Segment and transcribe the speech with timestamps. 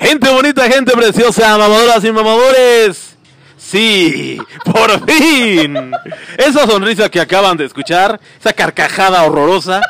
[0.00, 3.16] Gente bonita, gente preciosa, mamadoras y mamadores.
[3.56, 5.92] Sí, por fin.
[6.36, 9.80] Esa sonrisa que acaban de escuchar, esa carcajada horrorosa.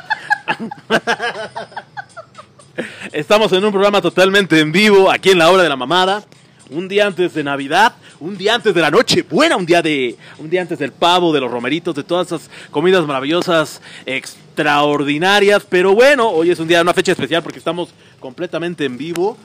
[3.12, 6.22] Estamos en un programa totalmente en vivo, aquí en la hora de la mamada.
[6.70, 10.16] Un día antes de Navidad, un día antes de la noche buena, un día de,
[10.38, 15.64] un día antes del pavo, de los romeritos, de todas esas comidas maravillosas, extraordinarias.
[15.68, 19.36] Pero bueno, hoy es un día, una fecha especial porque estamos completamente en vivo,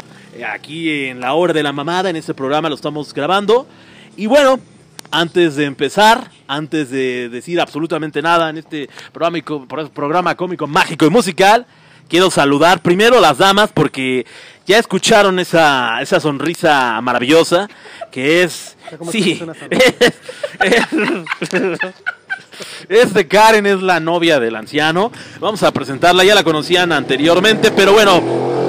[0.47, 3.67] aquí en la hora de la mamada, en este programa lo estamos grabando.
[4.15, 4.59] Y bueno,
[5.11, 9.37] antes de empezar, antes de decir absolutamente nada en este programa,
[9.93, 11.65] programa cómico, mágico y musical,
[12.07, 14.25] quiero saludar primero a las damas porque
[14.65, 17.67] ya escucharon esa, esa sonrisa maravillosa
[18.11, 18.77] que es...
[18.97, 20.13] ¿Cómo Sí, sonrisa?
[22.89, 25.11] este Karen es la novia del anciano.
[25.39, 28.60] Vamos a presentarla, ya la conocían anteriormente, pero bueno,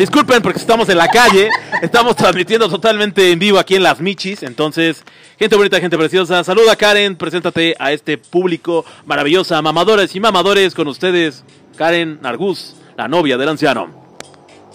[0.00, 1.50] disculpen porque estamos en la calle,
[1.82, 5.04] estamos transmitiendo totalmente en vivo aquí en Las Michis, entonces,
[5.38, 10.88] gente bonita, gente preciosa, saluda Karen, preséntate a este público maravillosa, mamadores y mamadores con
[10.88, 11.44] ustedes,
[11.76, 13.90] Karen Nargus, la novia del anciano.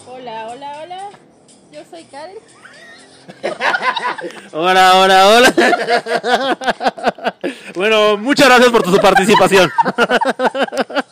[0.05, 1.09] Hola, hola, hola.
[1.73, 2.36] Yo soy Karen.
[4.52, 5.53] Hola, hola, hola.
[7.75, 9.71] bueno, muchas gracias por tu participación.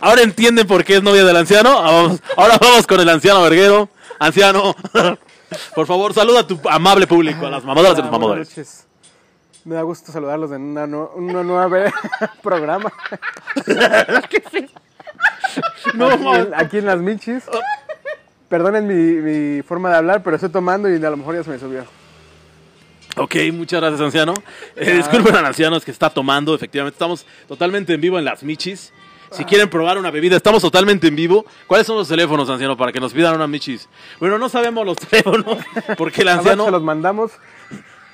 [0.00, 1.78] Ahora entienden por qué es novia del anciano.
[1.78, 3.88] Ah, vamos- Ahora vamos con el anciano verguero.
[4.18, 4.74] Anciano,
[5.74, 8.48] por favor, saluda a tu amable público, a las mamadoras y los buenas mamadores.
[8.50, 8.86] noches.
[9.64, 11.92] Me da gusto saludarlos en una, nu- una nueva
[12.42, 12.92] programa.
[15.94, 17.42] No, aquí, en, aquí en las Michis.
[18.48, 21.50] Perdonen mi, mi forma de hablar, pero estoy tomando y a lo mejor ya se
[21.50, 21.84] me subió.
[23.16, 24.34] Ok, muchas gracias, anciano.
[24.76, 26.54] Eh, disculpen al anciano, es que está tomando.
[26.54, 28.92] Efectivamente, estamos totalmente en vivo en las Michis.
[29.30, 31.46] Si quieren probar una bebida, estamos totalmente en vivo.
[31.66, 33.88] ¿Cuáles son los teléfonos, anciano, para que nos pidan una Michis?
[34.18, 35.58] Bueno, no sabemos los teléfonos,
[35.96, 36.70] porque el rato se anciano...
[36.70, 37.32] los mandamos.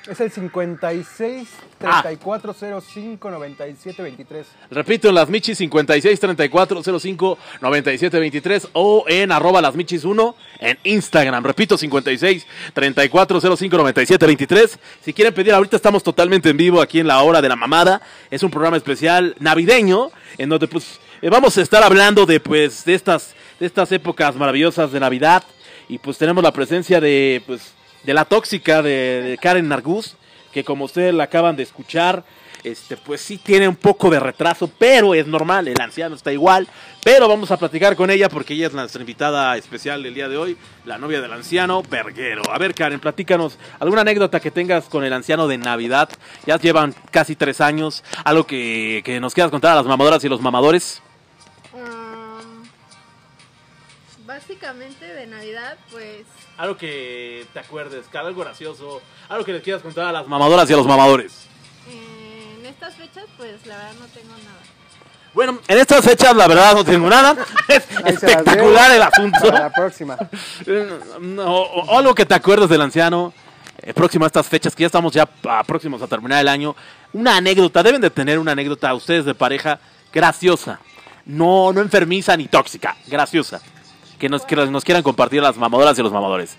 [0.07, 4.47] Es el 56 34 05 97 23.
[4.71, 10.35] Repito, en las Michis 56 34 05 97 23 o en arroba las Michis 1
[10.59, 11.43] en Instagram.
[11.43, 14.79] Repito, 56 34 05 97 23.
[15.01, 18.01] Si quieren pedir, ahorita estamos totalmente en vivo aquí en la hora de la mamada.
[18.31, 22.85] Es un programa especial navideño en donde pues eh, vamos a estar hablando de pues
[22.85, 25.43] de estas de estas épocas maravillosas de Navidad
[25.89, 27.73] y pues tenemos la presencia de pues
[28.03, 30.15] de la tóxica de, Karen Nargus,
[30.53, 32.23] que como ustedes la acaban de escuchar,
[32.63, 36.67] este, pues sí tiene un poco de retraso, pero es normal, el anciano está igual,
[37.03, 40.37] pero vamos a platicar con ella porque ella es nuestra invitada especial del día de
[40.37, 42.43] hoy, la novia del anciano Verguero.
[42.51, 46.09] A ver, Karen, platícanos alguna anécdota que tengas con el anciano de Navidad,
[46.45, 50.29] ya llevan casi tres años, algo que, que nos quieras contar a las mamadoras y
[50.29, 51.01] los mamadores.
[54.37, 56.21] Básicamente de Navidad, pues
[56.57, 60.73] Algo que te acuerdes, algo gracioso, algo que les quieras contar a las mamadoras y
[60.73, 61.47] a los mamadores.
[61.89, 64.59] en estas fechas, pues la verdad no tengo nada.
[65.33, 67.35] Bueno, en estas fechas la verdad no tengo nada.
[67.67, 69.39] Es Ahí espectacular el asunto.
[69.41, 70.17] Para la próxima.
[71.19, 73.33] No, o, o algo que te acuerdes del anciano.
[73.81, 76.75] eh, próximo a estas fechas, que ya estamos ya a- próximos a terminar el año.
[77.13, 79.79] Una anécdota, deben de tener una anécdota ustedes de pareja
[80.13, 80.79] graciosa.
[81.25, 83.61] No, no enfermiza ni tóxica, graciosa.
[84.19, 86.57] Que nos, que nos quieran compartir las mamadoras y los mamadores.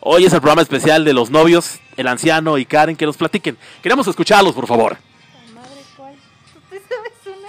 [0.00, 3.56] Hoy es el programa especial de los novios, el anciano y Karen, que nos platiquen.
[3.82, 4.98] Queremos escucharlos, por favor.
[5.54, 6.14] ¿La madre cuál?
[6.54, 7.48] ¿Tú te sabes una?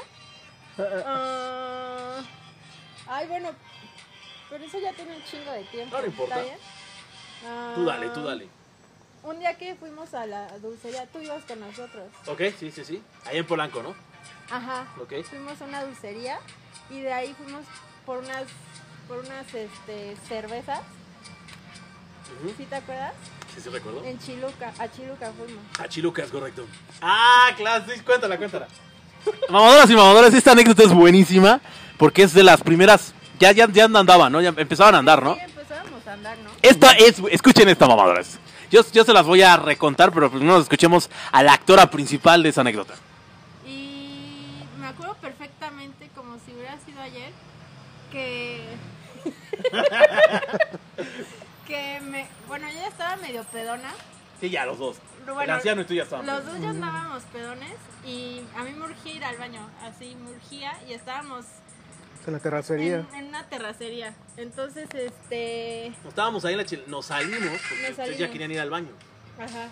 [1.05, 2.21] Ah,
[3.07, 3.49] ay, bueno,
[4.49, 5.95] pero eso ya tiene un chingo de tiempo.
[5.95, 6.35] No, no importa.
[6.41, 6.59] ¿está bien?
[7.47, 8.47] Ah, Tú dale, tú dale.
[9.23, 12.03] Un día que fuimos a la dulcería, tú ibas con nosotros.
[12.27, 13.01] Ok, sí, sí, sí.
[13.25, 13.93] Ahí en Polanco, ¿no?
[14.49, 14.87] Ajá.
[15.01, 15.23] Ok.
[15.29, 16.39] Fuimos a una dulcería
[16.89, 17.63] y de ahí fuimos
[18.05, 18.43] por unas
[19.07, 20.81] por unas este, cervezas.
[22.57, 23.13] ¿Sí te acuerdas?
[23.53, 24.03] Sí, sí, recuerdo.
[24.05, 25.63] En Chiluca, a Chiluca fuimos.
[25.79, 26.65] A Chiluca, es correcto.
[27.01, 28.67] Ah, claro, sí, cuéntala, cuéntala.
[29.49, 31.61] Mamadoras y mamadores, esta anécdota es buenísima
[31.97, 33.13] porque es de las primeras.
[33.39, 34.41] Ya, ya, ya andaban, ¿no?
[34.41, 35.35] Ya empezaban a andar, ¿no?
[35.35, 36.49] Sí, empezábamos a andar, ¿no?
[36.61, 37.21] Esta es.
[37.29, 38.39] Escuchen esta, mamadores.
[38.71, 42.49] Yo, yo se las voy a recontar, pero primero escuchemos a la actora principal de
[42.49, 42.93] esa anécdota.
[43.67, 47.31] Y me acuerdo perfectamente, como si hubiera sido ayer,
[48.11, 48.70] que.
[51.67, 52.27] que me.
[52.47, 53.93] Bueno, yo ya estaba medio pedona.
[54.39, 54.97] Sí, ya, los dos.
[55.25, 56.25] Bueno, y tú ya estaban.
[56.25, 57.73] Los dos ya andábamos pedones
[58.05, 59.69] y a mí me urgía ir al baño.
[59.83, 61.45] Así me urgía y estábamos
[62.25, 63.05] En la terracería.
[63.13, 64.15] en, en una terracería.
[64.37, 65.87] Entonces, este.
[66.07, 68.89] Estábamos ahí en la chile, nos salimos porque Nos ustedes ya querían ir al baño.
[69.39, 69.69] Ajá.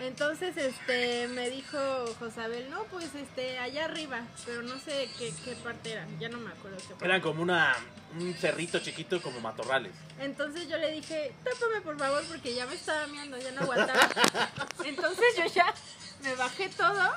[0.00, 1.78] Entonces, este, me dijo
[2.18, 6.38] Josabel, no, pues, este, allá arriba, pero no sé qué, qué parte era, ya no
[6.38, 7.04] me acuerdo qué parte.
[7.06, 7.74] Eran como una,
[8.18, 9.92] un cerrito chiquito como matorrales.
[10.20, 14.08] Entonces yo le dije, tápame por favor, porque ya me estaba miando, ya no aguantaba.
[14.84, 15.72] Entonces yo ya
[16.22, 17.10] me bajé todo.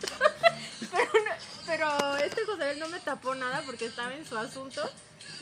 [0.90, 4.82] pero, no- pero este Josabel no me tapó nada porque estaba en su asunto.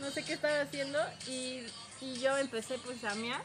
[0.00, 1.64] No sé qué estaba haciendo y,
[2.00, 3.43] y yo empecé pues a mear.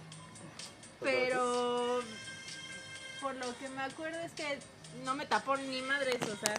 [1.01, 2.01] Pero
[3.21, 4.59] por lo que me acuerdo es que
[5.03, 6.55] no me tapó ni madres, o sea,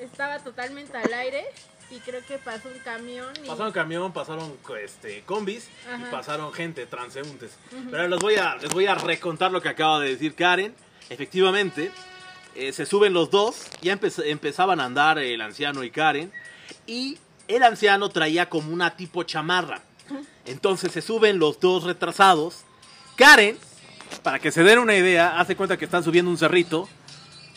[0.00, 1.44] estaba totalmente al aire
[1.90, 3.46] y creo que pasó un camión y...
[3.46, 5.68] Pasaron camión, pasaron este, combis
[5.98, 7.52] y pasaron gente, transeúntes.
[7.90, 10.74] Pero les voy, a, les voy a recontar lo que acaba de decir Karen.
[11.10, 11.92] Efectivamente,
[12.54, 16.32] eh, se suben los dos, ya empe- empezaban a andar el anciano y Karen.
[16.86, 17.18] Y
[17.48, 19.82] el anciano traía como una tipo chamarra.
[20.46, 22.64] Entonces se suben los dos retrasados.
[23.16, 23.56] Karen,
[24.22, 26.88] para que se den una idea, hace cuenta que están subiendo un cerrito.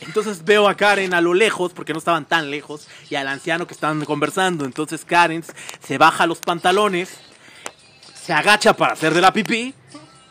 [0.00, 3.66] Entonces veo a Karen a lo lejos, porque no estaban tan lejos, y al anciano
[3.66, 4.64] que estaban conversando.
[4.64, 5.42] Entonces Karen
[5.84, 7.10] se baja los pantalones,
[8.14, 9.74] se agacha para hacer de la pipí,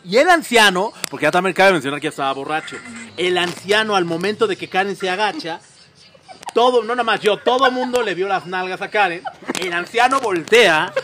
[0.04, 2.76] y el anciano, porque ya también cabe mencionar que ya estaba borracho,
[3.18, 5.60] el anciano al momento de que Karen se agacha,
[6.54, 9.22] todo, no nada más yo, todo mundo le vio las nalgas a Karen,
[9.60, 10.94] el anciano voltea,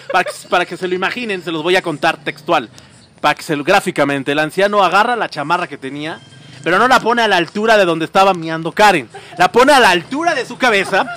[0.49, 2.71] para que se lo imaginen, se los voy a contar textual,
[3.25, 6.21] para que se lo, gráficamente, el anciano agarra la chamarra que tenía,
[6.62, 9.81] pero no la pone a la altura de donde estaba miando Karen, la pone a
[9.81, 11.06] la altura de su cabeza,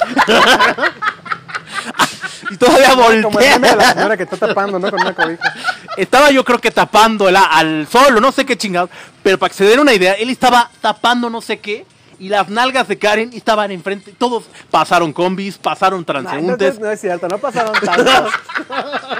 [2.49, 3.93] y todavía Como el meme de la voltea.
[3.93, 4.89] señora que está tapando, ¿no?
[4.89, 5.53] Con una cobija.
[5.97, 8.89] Estaba yo creo que tapando al sol o no sé qué chingados.
[9.21, 11.85] Pero para que se den una idea, él estaba tapando no sé qué.
[12.19, 14.11] Y las nalgas de Karen estaban enfrente.
[14.17, 16.79] Todos pasaron combis, pasaron No, no, transeúntes.
[16.79, 18.33] no es cierto, no pasaron tantos.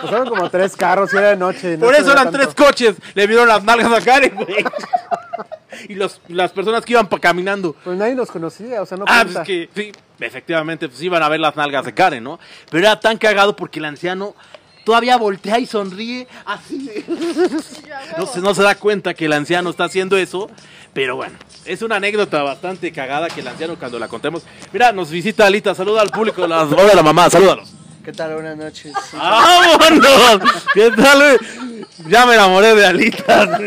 [0.01, 1.77] pasaron como tres carros y era de noche.
[1.77, 2.39] no Por eso eran tanto.
[2.39, 2.95] tres coches.
[3.13, 4.65] Le vieron las nalgas a Karen, güey.
[5.89, 7.75] Y los, las personas que iban caminando.
[7.83, 9.43] Pues nadie los conocía, o sea, no Ah, cuenta.
[9.43, 12.39] pues es que sí, efectivamente, pues iban a ver las nalgas de Karen, ¿no?
[12.71, 14.33] Pero era tan cagado porque el anciano
[14.87, 16.77] todavía voltea y sonríe así.
[16.87, 18.33] de- Y yo, "A No huevo".
[18.33, 20.49] se, no se da cuenta que el anciano está haciendo eso,
[20.93, 21.33] pero bueno,
[21.65, 24.43] es una anécdota bastante cagada que el anciano cuando la contemos.
[24.71, 27.69] Mira, nos visita Alita, saluda al público, de las, hola la mamá, salúdalos.
[28.05, 28.33] ¿Qué tal?
[28.35, 28.93] Buenas noches.
[29.11, 30.39] ¡Vámonos!
[30.73, 31.17] ¿Qué tal?
[31.17, 31.37] güey?
[32.07, 33.59] Ya me enamoré de Alita.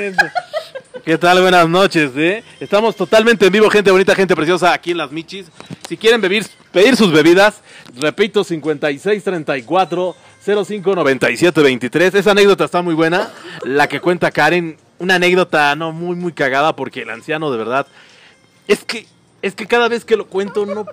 [1.05, 1.43] ¿Qué tal?
[1.43, 2.43] Buenas noches, ¿eh?
[2.61, 5.46] Estamos totalmente en vivo, gente bonita, gente preciosa, aquí en Las Michis.
[5.87, 7.56] Si quieren beber, pedir sus bebidas,
[7.96, 12.14] repito, 5634 059723.
[12.14, 13.31] Esa anécdota está muy buena,
[13.64, 14.76] la que cuenta Karen.
[14.98, 17.87] Una anécdota no muy, muy cagada porque el anciano de verdad...
[18.69, 19.06] Es que,
[19.42, 20.87] es que cada vez que lo cuento no...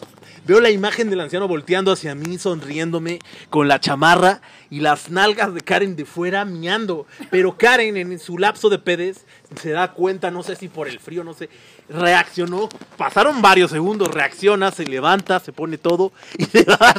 [0.48, 4.40] Veo la imagen del anciano volteando hacia mí, sonriéndome, con la chamarra
[4.70, 7.06] y las nalgas de Karen de fuera miando.
[7.30, 9.26] Pero Karen, en su lapso de pedes,
[9.62, 11.50] se da cuenta, no sé si por el frío, no sé,
[11.90, 12.70] reaccionó.
[12.96, 16.94] Pasaron varios segundos, reacciona, se levanta, se pone todo y se va.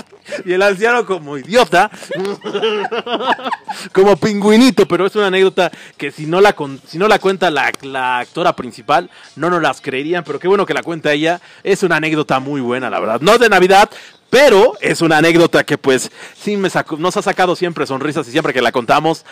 [0.45, 1.91] Y el anciano, como idiota,
[3.93, 6.55] como pingüinito, pero es una anécdota que si no la,
[6.87, 10.67] si no la cuenta la, la actora principal, no nos las creerían, pero qué bueno
[10.67, 11.41] que la cuenta ella.
[11.65, 13.21] Es una anécdota muy buena, la verdad.
[13.21, 13.89] No de Navidad,
[14.31, 18.33] pero es una anécdota que pues sí me sacó- nos ha sacado siempre sonrisas y
[18.33, 19.25] siempre que la contamos.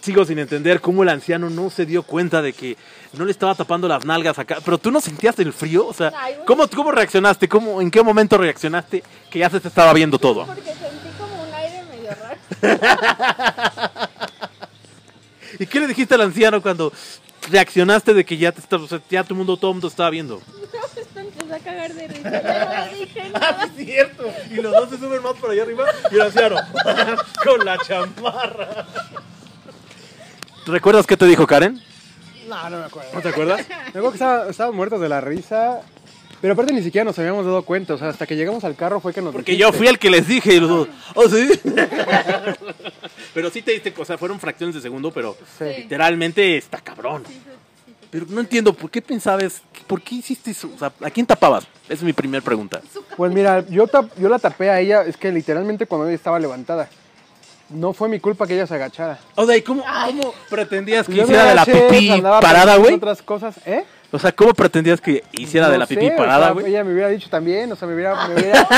[0.00, 2.76] Sigo sin entender cómo el anciano no se dio cuenta de que
[3.14, 4.58] no le estaba tapando las nalgas acá.
[4.62, 6.12] Pero tú no sentías el frío, o sea.
[6.46, 7.48] ¿cómo, cómo reaccionaste?
[7.48, 10.44] ¿Cómo, ¿En qué momento reaccionaste que ya se te estaba viendo todo?
[10.44, 12.36] Porque sentí como un aire medio raro.
[15.58, 16.92] ¿Y qué le dijiste al anciano cuando
[17.50, 20.10] reaccionaste de que ya te está, o sea, ya tu mundo, todo el mundo estaba
[20.10, 20.42] viendo?
[20.46, 21.03] No,
[21.54, 22.30] a cagar de risa.
[22.42, 23.64] Ya no dije nada.
[23.64, 24.32] es cierto.
[24.50, 26.56] Y los dos se suben más por allá arriba y el anciano
[27.44, 28.86] con la chamarra.
[30.66, 31.80] ¿Recuerdas qué te dijo Karen?
[32.48, 33.10] No, no me acuerdo.
[33.14, 33.68] ¿No te acuerdas?
[33.68, 35.80] Me acuerdo que estaba- estábamos muertos de la risa.
[36.40, 37.94] Pero aparte ni siquiera nos habíamos dado cuenta.
[37.94, 39.72] O sea, hasta que llegamos al carro fue que nos Porque dijiste.
[39.72, 41.48] yo fui el que les dije y los dos, ¿oh sí?
[43.32, 45.64] pero sí te diste, o sea, fueron fracciones de segundo, pero Sí.
[45.78, 47.24] literalmente está cabrón.
[48.14, 50.70] Pero no entiendo, ¿por qué pensabas, por qué hiciste eso?
[50.72, 51.64] O sea, ¿a quién tapabas?
[51.86, 52.80] Esa es mi primera pregunta.
[53.16, 55.02] Pues mira, yo, tap- yo la tapé a ella.
[55.02, 56.88] Es que literalmente cuando ella estaba levantada.
[57.70, 59.18] No fue mi culpa que ella se agachara.
[59.34, 62.94] O sea, ¿y cómo, cómo pretendías que Yo hiciera de la pipí parada, güey?
[62.94, 63.84] otras cosas, ¿eh?
[64.12, 66.66] O sea, ¿cómo pretendías que hiciera de la sé, pipí o parada, sea, güey?
[66.66, 68.68] Ella me hubiera dicho también, o sea, me hubiera, me hubiera,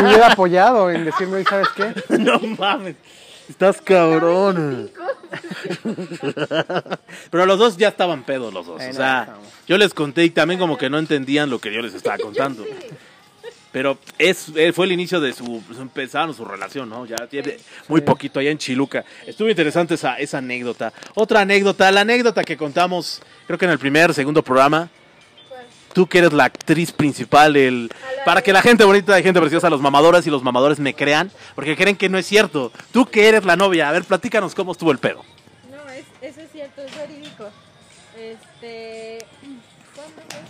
[0.00, 1.92] me hubiera apoyado en decirme, "Oye, ¿sabes qué?
[2.18, 2.96] no mames.
[3.50, 4.92] Estás cabrón.
[7.30, 8.80] Pero los dos ya estaban pedos los dos.
[8.80, 9.34] O sea,
[9.66, 12.64] yo les conté y también como que no entendían lo que yo les estaba contando.
[13.72, 17.06] Pero es, eh, fue el inicio de su, pues, empezaron su relación, ¿no?
[17.06, 17.56] Ya tiene
[17.88, 19.04] muy poquito allá en Chiluca.
[19.26, 20.92] Estuvo interesante esa, esa anécdota.
[21.14, 24.88] Otra anécdota, la anécdota que contamos, creo que en el primer, segundo programa.
[26.00, 27.92] Tú que eres la actriz principal, el,
[28.24, 31.30] para que la gente bonita y gente preciosa, los mamadores y los mamadores me crean,
[31.54, 32.72] porque creen que no es cierto.
[32.90, 35.22] Tú que eres la novia, a ver, platícanos cómo estuvo el pedo.
[35.70, 37.50] No, es, eso es cierto, es verídico.
[38.16, 39.18] Este.
[39.94, 40.40] ¿Cuándo fue?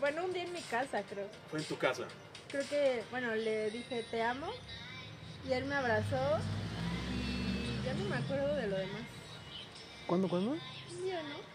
[0.00, 1.28] Bueno, un día en mi casa, creo.
[1.52, 2.02] Fue en tu casa.
[2.50, 4.48] Creo que, bueno, le dije te amo.
[5.48, 6.40] Y él me abrazó.
[7.14, 9.02] Y ya no me acuerdo de lo demás.
[10.08, 10.56] ¿Cuándo, cuándo?
[11.06, 11.47] Ya, ¿no?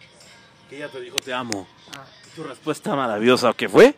[0.74, 1.68] Que ella te dijo te amo.
[1.96, 2.04] Ah.
[2.36, 3.94] Tu respuesta maravillosa, ¿qué fue?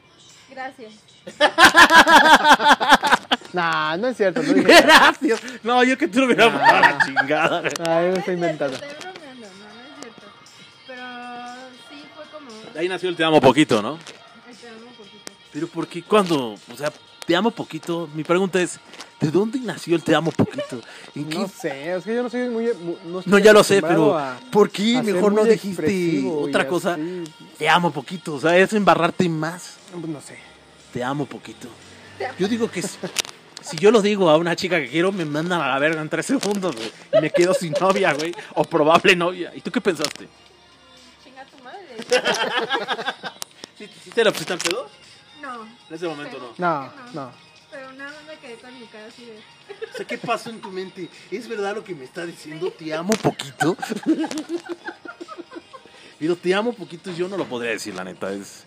[0.50, 0.92] Gracias.
[3.54, 4.44] Nah, no es cierto.
[4.44, 4.82] No dije.
[4.82, 5.42] Gracias.
[5.64, 7.64] No, yo que tú lo hubiera mandado a la chingada.
[7.64, 7.70] Yo
[8.12, 8.76] lo estoy inventando.
[8.76, 10.28] Estoy bromeando, no, no es cierto.
[10.86, 11.02] Pero
[11.90, 12.52] sí fue como.
[12.74, 13.98] De ahí nació el te amo poquito, ¿no?
[13.98, 15.32] Te amo poquito.
[15.54, 16.92] Pero ¿por qué cuando, o sea,
[17.26, 18.10] te amo poquito?
[18.14, 18.78] Mi pregunta es,
[19.20, 20.82] ¿de dónde nació el te amo poquito?
[21.16, 21.38] ¿En qué?
[21.40, 22.66] No sé, es que yo no soy muy.
[22.74, 26.24] mu- No, estoy No, ya lo sé, pero a- ¿por qué mejor no muy dijiste
[26.30, 26.94] otra cosa?
[26.94, 27.24] así.
[27.58, 29.78] Te amo poquito, o sea, es embarrarte más.
[29.92, 30.38] Pues no sé.
[30.94, 31.68] Te amo poquito.
[32.40, 32.98] Yo digo que si,
[33.62, 36.08] si yo lo digo a una chica que quiero, me mandan a la verga en
[36.10, 36.92] tres segundos, güey.
[37.18, 38.34] Y me quedo sin novia, güey.
[38.54, 39.52] O probable novia.
[39.56, 40.28] ¿Y tú qué pensaste?
[41.24, 41.98] Chinga tu madre.
[43.78, 44.90] ¿Sí, sí te la pusiste al pedo?
[45.42, 45.64] No.
[45.64, 46.84] En ese momento no.
[46.84, 47.45] No, no.
[47.76, 49.34] Pero nada más me quedé con mi cara así de.
[49.34, 51.10] O sea, ¿qué pasó en tu mente?
[51.30, 52.72] ¿Es verdad lo que me está diciendo?
[52.72, 53.76] ¿Te amo poquito?
[56.20, 58.32] Pero te amo poquito yo no lo podría decir, la neta.
[58.32, 58.64] Es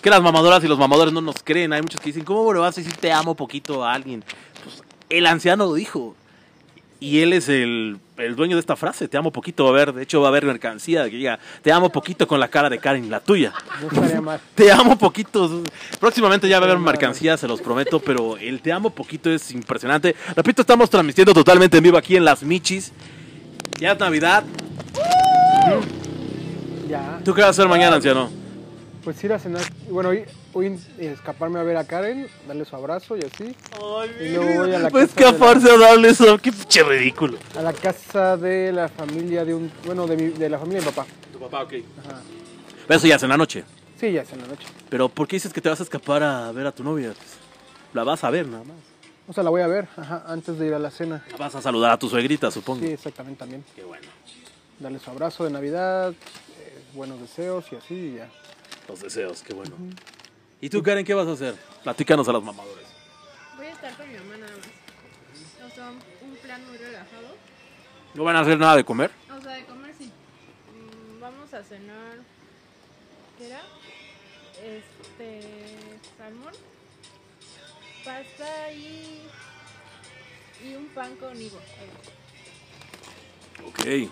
[0.00, 1.72] que las mamadoras y los mamadores no nos creen.
[1.72, 4.22] Hay muchos que dicen, ¿cómo le vas a decir te amo poquito a alguien?
[4.62, 6.14] Pues el anciano lo dijo.
[7.00, 9.64] Y él es el, el dueño de esta frase, te amo poquito.
[9.64, 12.40] Va a haber, de hecho, va a haber mercancía que diga, te amo poquito con
[12.40, 13.52] la cara de Karen, la tuya.
[13.92, 14.38] No.
[14.54, 15.62] Te amo poquito.
[16.00, 19.52] Próximamente ya va a haber mercancía, se los prometo, pero el te amo poquito es
[19.52, 20.16] impresionante.
[20.34, 22.92] Repito, estamos transmitiendo totalmente en vivo aquí en Las Michis.
[23.78, 24.42] Ya es Navidad.
[26.88, 27.20] Ya.
[27.24, 28.47] ¿Tú qué vas a hacer mañana, anciano?
[29.08, 29.62] Pues ir a cenar.
[29.88, 33.56] Bueno, hoy, hoy escaparme a ver a Karen, darle su abrazo y así.
[34.20, 36.36] Y luego voy a la Pues casa de la- escaparse a darle eso.
[36.36, 37.38] Qué pinche ridículo.
[37.56, 39.72] A la casa de la familia de un.
[39.86, 41.06] Bueno, de, mi- de la familia de mi papá.
[41.32, 41.72] Tu papá, ok.
[42.04, 42.20] Ajá.
[42.94, 43.64] Eso ya es en la noche.
[43.98, 44.66] Sí, ya es en la noche.
[44.90, 47.14] Pero ¿por qué dices que te vas a escapar a ver a tu novia?
[47.16, 47.28] Pues,
[47.94, 48.76] la vas a ver nada más.
[49.26, 51.24] O sea, la voy a ver, ajá, antes de ir a la cena.
[51.30, 52.84] La vas a saludar a tu suegrita, supongo.
[52.84, 53.64] Sí, exactamente también.
[53.74, 54.06] Qué bueno.
[54.78, 58.28] Darle su abrazo de Navidad, eh, buenos deseos y así y ya.
[58.88, 59.76] Los deseos, qué bueno.
[60.60, 61.54] ¿Y tú, Karen, qué vas a hacer?
[61.84, 62.86] Platícanos a los mamadores.
[63.56, 65.70] Voy a estar con mi mamá nada más.
[65.70, 67.36] O sea, un plan muy relajado.
[68.14, 69.10] ¿No van a hacer nada de comer?
[69.36, 70.06] O sea, de comer sí.
[70.06, 72.16] Mm, vamos a cenar.
[73.36, 73.60] ¿Qué era?
[74.64, 75.40] Este.
[76.16, 76.54] Salmón.
[78.04, 79.20] Pasta y.
[80.66, 81.58] Y un pan con higo.
[83.66, 84.10] Ok.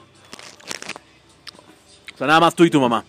[2.15, 3.05] O sea, nada más tú y tu mamá.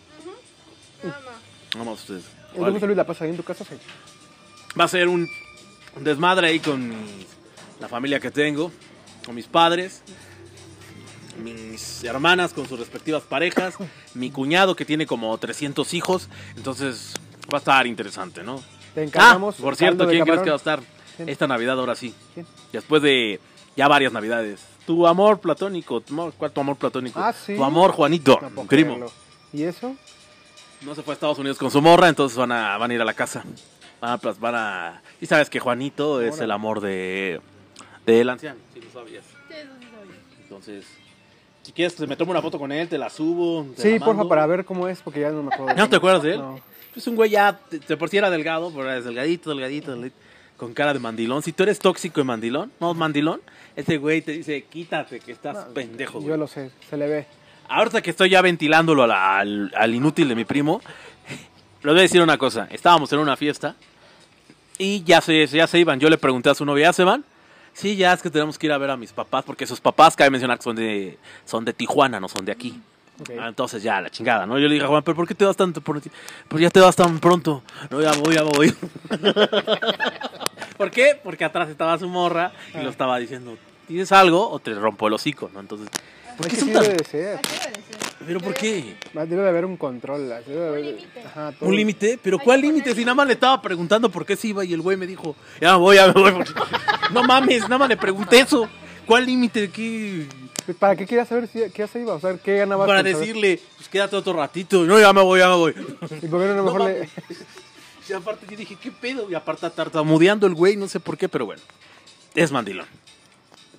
[1.04, 1.37] Nada más
[1.76, 2.24] ustedes.
[2.54, 2.74] ¿El Vale.
[2.74, 3.64] José Luis la pasa ahí en tu casa?
[3.66, 3.76] Sí.
[4.80, 5.28] Va a ser un,
[6.00, 6.92] desmadre ahí con
[7.80, 8.72] la familia que tengo,
[9.26, 10.02] con mis padres,
[11.44, 13.76] mis hermanas con sus respectivas parejas,
[14.14, 16.30] mi cuñado que tiene como 300 hijos.
[16.56, 17.14] Entonces
[17.52, 18.62] va a estar interesante, ¿no?
[18.94, 19.56] Te Ah, encargamos.
[19.56, 20.82] por cierto, ¿quién crees que va a estar
[21.16, 21.30] ¿Quién?
[21.30, 22.14] esta Navidad ahora sí?
[22.34, 22.46] ¿Quién?
[22.74, 23.40] Después de
[23.76, 24.62] ya varias Navidades.
[24.88, 27.20] Tu amor platónico, tu amor- ¿cuál tu amor platónico?
[27.20, 27.56] Ah, ¿sí?
[27.56, 28.68] Tu amor Juanito, No primo.
[28.96, 29.12] creerlo.
[29.54, 29.96] ¿Y eso?
[30.82, 33.02] No se fue a Estados Unidos con su morra, entonces van a, van a ir
[33.02, 33.44] a la casa.
[34.00, 37.42] Van a, plas- van a- Y sabes que Juanito es el amor de
[38.06, 39.24] del anciano, si lo sabías.
[39.26, 40.16] Sí, eso sí sabía.
[40.44, 40.86] Entonces,
[41.64, 43.66] si quieres, pues, me tomo una foto con él, te la subo.
[43.76, 45.76] te Sí, la porfa, para ver cómo es, porque ya no me acuerdo.
[45.76, 46.40] ¿Ya no te acuerdas de él?
[46.40, 46.60] No.
[46.96, 50.16] Es un güey ya, de de por sí era delgado, pero es delgadito, delgadito, delgadito,
[50.56, 51.44] con cara de mandilón.
[51.44, 53.42] Si tú eres tóxico y mandilón, no mandilón,
[53.76, 56.30] ese güey te dice, quítate, que estás pendejo, güey.
[56.30, 57.28] Yo lo sé, se le ve.
[57.70, 60.82] Ahorita que estoy ya ventilándolo al, al inútil de mi primo,
[61.84, 62.68] le voy a decir una cosa.
[62.72, 63.76] Estábamos en una fiesta
[64.78, 66.00] y ya se, ya se iban.
[66.00, 67.24] Yo le pregunté a su novia, ¿ya se van?
[67.74, 70.16] Sí, ya es que tenemos que ir a ver a mis papás, porque sus papás,
[70.16, 72.80] cabe mencionar que son de, son de Tijuana, no son de aquí.
[73.40, 74.60] Ah, entonces ya, la chingada, ¿no?
[74.60, 76.10] Yo le dije a Juan, ¿pero por qué te vas tanto pronto?
[76.48, 77.64] Pues ya te vas tan pronto.
[77.90, 78.76] No, ya voy, ya voy.
[80.78, 81.20] ¿Por qué?
[81.24, 83.58] Porque atrás estaba su morra y lo estaba diciendo,
[83.88, 85.60] ¿tienes algo o te rompo el hocico, no?
[85.60, 85.90] Entonces,
[86.38, 86.84] ¿por Es qué son tan...?
[86.84, 87.40] debe de ser.
[87.44, 87.98] Así debe de ser.
[88.26, 88.96] ¿Pero por qué?
[89.14, 90.28] Debe de haber un control.
[90.30, 90.86] Debe de haber...
[90.86, 91.20] límite.
[91.26, 91.70] Ajá, todo.
[91.70, 92.20] ¿Un límite?
[92.22, 92.84] ¿Pero Hay cuál que límite?
[92.84, 95.08] ponerle Si nada más le estaba preguntando por qué se iba y el güey me
[95.08, 96.34] dijo, ya me voy, ya me voy.
[97.14, 98.68] No mames, nada más le pregunté eso.
[99.06, 99.70] ¿Cuál límite?
[99.72, 100.26] ¿Qué?
[100.66, 102.14] Pues, ¿Para qué querías saber si, qué se iba?
[102.16, 102.86] O sea, ¿qué ganabas?
[102.86, 103.26] Para con saber?
[103.28, 104.84] decirle, pues quédate otro ratito.
[104.84, 105.74] No, ya me voy, ya me voy.
[106.22, 107.08] Y por qué no a lo No mejor le...
[108.10, 109.30] Y aparte yo dije, ¿qué pedo?
[109.30, 111.62] Y aparte tartamudeando el güey, no sé por qué, pero bueno.
[112.36, 112.86] Es mandilón.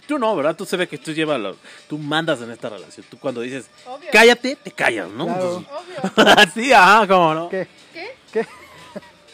[0.08, 0.56] Tú no, ¿verdad?
[0.56, 1.56] Tú se ve que tú llevas lo-
[1.88, 3.06] tú mandas en esta relación.
[3.10, 4.08] Tú cuando dices, Obvio.
[4.10, 5.26] cállate, te callas, ¿no?
[5.26, 5.56] Claro.
[5.58, 6.28] Obvio.
[6.38, 7.48] Así, ajá, cómo no.
[7.50, 7.68] ¿Qué?
[7.92, 8.16] ¿Qué?
[8.32, 8.46] ¿Qué?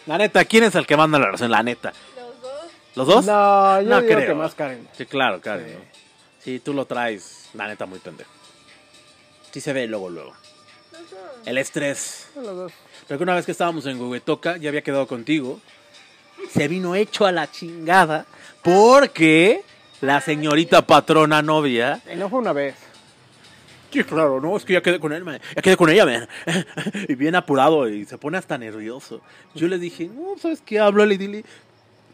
[0.07, 1.51] La neta, ¿quién es el que manda la relación?
[1.51, 1.93] La neta.
[2.17, 2.61] Los dos.
[2.97, 3.25] ¿Los dos?
[3.25, 4.27] No, yo No digo creo.
[4.29, 4.89] que más Karen.
[4.99, 5.67] Sí, claro, Karen.
[5.69, 5.73] Sí.
[5.75, 5.81] ¿no?
[6.43, 8.31] Sí, tú lo traes, la neta, muy pendejo.
[9.53, 10.35] Sí se ve luego, luego.
[10.93, 11.21] Los dos.
[11.47, 12.27] El estrés.
[12.35, 12.73] Los dos.
[13.07, 15.61] Creo que una vez que estábamos en Huehuetoca, ya había quedado contigo.
[16.53, 18.27] Se vino hecho a la chingada
[18.63, 19.63] porque
[20.05, 22.01] la señorita patrona novia.
[22.13, 22.75] Y no fue una vez.
[23.91, 25.39] Sí, claro, no, es que ya quedé con él, man.
[25.55, 26.29] Ya quedé con ella, man.
[27.09, 29.21] Y bien apurado y se pone hasta nervioso.
[29.55, 30.81] Yo le dije, no, ¿sabes qué?
[30.81, 31.45] Hablo, le dile.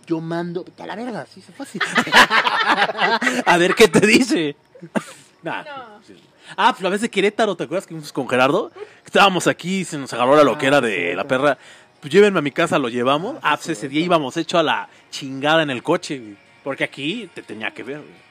[0.07, 0.65] Yo mando.
[0.79, 1.79] A la verga, sí, se fue así.
[3.47, 4.57] a ver qué te dice.
[5.43, 6.03] Nah, No.
[6.07, 6.15] sí.
[6.55, 8.71] Ah, pues la vez de Querétaro, ¿te acuerdas que fuimos con Gerardo?
[9.07, 11.17] Estábamos aquí y se nos agarró la loquera Ah, de cierto.
[11.17, 11.59] la perra.
[11.99, 13.37] Pues llévenme a mi casa, lo llevamos.
[13.41, 16.37] Ah, pues ese día íbamos hecho a la chingada en el coche, güey.
[16.63, 18.31] Porque aquí te tenía que ver, güey.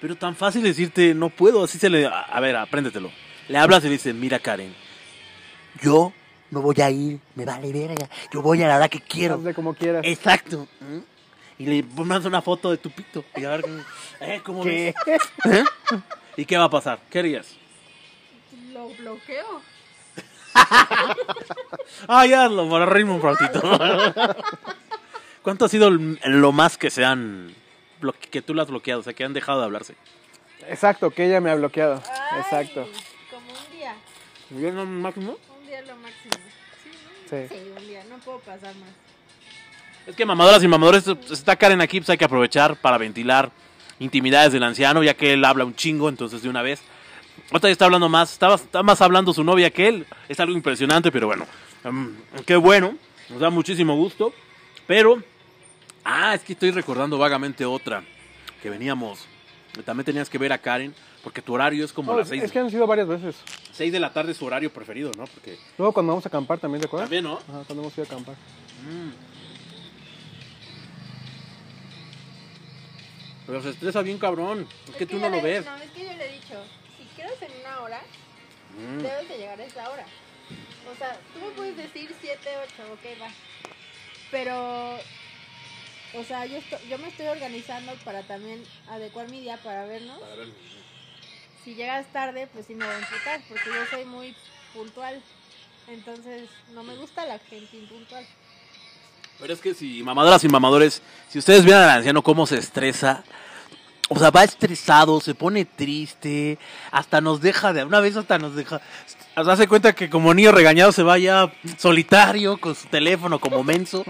[0.00, 2.06] Pero tan fácil decirte, no puedo, así se le...
[2.06, 3.10] A, a ver, apréndetelo.
[3.48, 4.72] Le hablas y le dices, mira Karen,
[5.82, 6.12] yo
[6.50, 8.08] no voy a ir, me vale verga.
[8.32, 9.34] Yo voy a la hora que quiero.
[9.34, 10.02] Hazle como quieras.
[10.04, 10.68] Exacto.
[10.80, 10.98] ¿Mm?
[11.58, 13.24] Y le pones una foto de tu pito.
[13.36, 13.64] Y a ver
[14.20, 14.94] eh, ¿cómo ¿Qué?
[15.04, 15.22] ves?
[15.44, 15.64] ¿Eh?
[16.36, 17.00] ¿Y qué va a pasar?
[17.10, 17.56] ¿Qué harías?
[18.72, 19.60] Lo bloqueo.
[22.06, 23.60] Ah, ya, lo, para reírme un ratito.
[25.48, 27.54] ¿Cuánto ha sido lo más que se han...
[28.30, 29.00] que tú lo has bloqueado?
[29.00, 29.94] O sea, que han dejado de hablarse.
[30.68, 32.02] Exacto, que ella me ha bloqueado.
[32.06, 32.86] Ay, Exacto.
[33.30, 33.94] Como un día.
[34.50, 35.38] ¿Yo no máximo?
[35.58, 36.34] Un día lo máximo.
[36.84, 37.30] Sí, ¿no?
[37.30, 37.46] Sí.
[37.48, 38.04] Sí, un día.
[38.10, 38.90] No puedo pasar más.
[40.06, 43.50] Es que mamadoras y mamadores, está Karen aquí, pues hay que aprovechar para ventilar
[44.00, 46.82] intimidades del anciano, ya que él habla un chingo, entonces de una vez.
[47.52, 50.06] Otra está hablando más, está, está más hablando su novia que él.
[50.28, 51.46] Es algo impresionante, pero bueno.
[51.84, 52.98] mm, qué bueno,
[53.30, 54.34] nos da muchísimo gusto.
[54.86, 55.22] Pero,
[56.10, 58.02] ah, es que estoy recordando vagamente otra,
[58.62, 59.26] que veníamos.
[59.84, 62.42] También tenías que ver a Karen, porque tu horario es como No, las es, 6
[62.44, 63.36] es que han sido varias veces.
[63.78, 65.24] de la tarde, es su horario preferido, ¿no?
[65.26, 67.06] Porque Luego cuando vamos a acampar también, ¿te acuerdas?
[67.08, 67.34] también, ¿no?
[67.34, 68.34] Ajá, cuando hemos ido a acampar.
[68.34, 69.10] Mm.
[73.46, 74.66] Pero se estresa bien cabrón.
[74.88, 75.64] Es que tú no lo le- ves.
[75.64, 76.54] No, es que yo le he dicho,
[76.98, 78.00] si quieres en una hora,
[78.76, 78.98] Mm.
[79.02, 80.04] debes de llegar a esa hora.
[80.92, 83.28] O sea, tú me puedes decir 7, 8, ok, va.
[84.30, 84.98] Pero,
[86.14, 90.18] o sea, yo, esto- yo me estoy organizando para también adecuar mi día para vernos.
[90.18, 90.48] Para ver.
[91.64, 94.34] Si llegas tarde, pues sí me voy a imputar, porque yo soy muy
[94.74, 95.20] puntual.
[95.88, 98.26] Entonces, no me gusta la gente impuntual.
[99.38, 103.22] Pero es que si mamadoras y mamadores, si ustedes vieran al anciano cómo se estresa,
[104.08, 106.58] o sea, va estresado, se pone triste,
[106.90, 107.84] hasta nos deja de.
[107.84, 108.80] Una vez hasta nos deja.
[109.06, 114.04] Sea, hace cuenta que como niño regañado se vaya solitario con su teléfono como menso,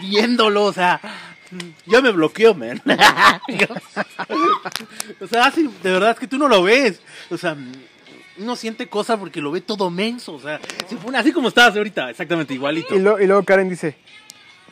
[0.00, 1.00] viéndolo, o sea.
[1.86, 2.82] Yo me bloqueo, man.
[5.20, 7.00] o sea, de verdad es que tú no lo ves.
[7.30, 7.56] O sea,
[8.38, 10.34] uno siente cosas porque lo ve todo menso.
[10.34, 12.94] O sea, se pone así como estabas ahorita, exactamente igualito.
[12.94, 13.96] Y, lo- y luego Karen dice,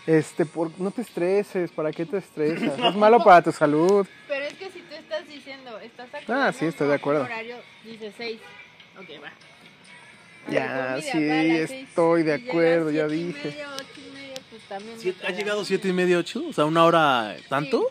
[0.07, 2.79] este, por, no te estreses, ¿para qué te estresas?
[2.79, 4.07] Es malo para tu salud.
[4.29, 6.25] Pero es que si tú estás diciendo, estás aquí.
[6.29, 7.23] Ah, sí, estoy de acuerdo.
[7.25, 8.41] horario dice 6.
[9.01, 9.33] Ok, va.
[10.51, 11.09] Ya, sí,
[11.83, 13.49] estoy de Si acuerdo, ya siete y dije.
[13.49, 16.45] media, ocho y media, pues también me Siete- ¿Ha llegado siete y media, ocho?
[16.49, 17.91] O sea, una hora tanto.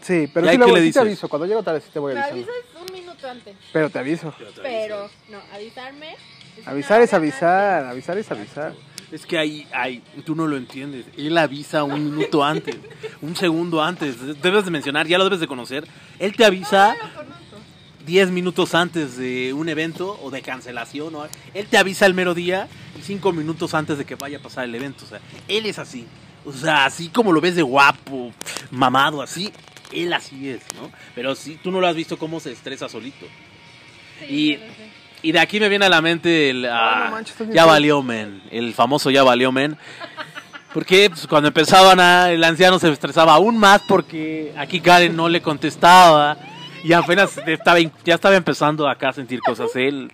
[0.00, 1.28] Sí, pero ¿Y ahí sí, voy- le sí te aviso.
[1.28, 2.52] Cuando llego tarde sí te voy Me avisando.
[2.52, 3.56] avisas un minuto antes.
[3.72, 4.32] Pero te aviso.
[4.62, 6.14] Pero, no, avisarme.
[6.58, 8.72] es Avisar es hora avisar, avisar es avisar.
[9.14, 11.06] Es que ahí, ahí, tú no lo entiendes.
[11.16, 12.74] Él avisa un minuto antes,
[13.22, 14.16] un segundo antes.
[14.42, 15.86] Debes de mencionar, ya lo debes de conocer.
[16.18, 16.96] Él te avisa.
[17.00, 17.58] No, conozco.
[18.06, 21.12] 10 minutos antes de un evento o de cancelación.
[21.12, 21.28] ¿no?
[21.54, 22.66] Él te avisa el mero día
[22.98, 25.04] y 5 minutos antes de que vaya a pasar el evento.
[25.04, 26.08] O sea, él es así.
[26.44, 28.32] O sea, así como lo ves de guapo,
[28.72, 29.52] mamado, así,
[29.92, 30.90] él así es, ¿no?
[31.14, 33.26] Pero sí, tú no lo has visto cómo se estresa solito.
[34.18, 34.58] Sí, Y-.
[35.24, 36.66] Y de aquí me viene a la mente el.
[36.66, 38.42] ah, no manches, ya valió, men.
[38.50, 39.78] El famoso ya valió, men.
[40.74, 42.30] Porque pues, cuando empezaban a.
[42.30, 46.36] El anciano se estresaba aún más porque aquí Karen no le contestaba.
[46.84, 49.74] Y apenas estaba, ya estaba empezando acá a sentir cosas.
[49.74, 50.12] Él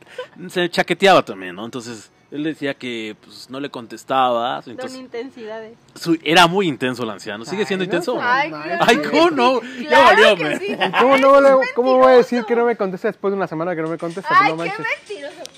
[0.49, 1.65] se chaqueteaba también, ¿no?
[1.65, 4.63] Entonces él decía que pues, no le contestaba.
[4.63, 5.77] Son Entonces, intensidades.
[5.95, 7.45] su- era muy intenso el anciano.
[7.45, 8.21] ¿Sigue siendo Ay, no, intenso?
[8.21, 9.61] Ay, ¿cómo no?
[9.63, 10.67] Ya valió, que sí.
[10.73, 13.33] ¿Y ¿Cómo, no, Ay, le- es ¿Cómo voy a decir que no me contesta después
[13.33, 14.29] de una semana que no me contesta?
[14.31, 14.87] Ay, no qué manches.
[15.09, 15.51] mentiroso.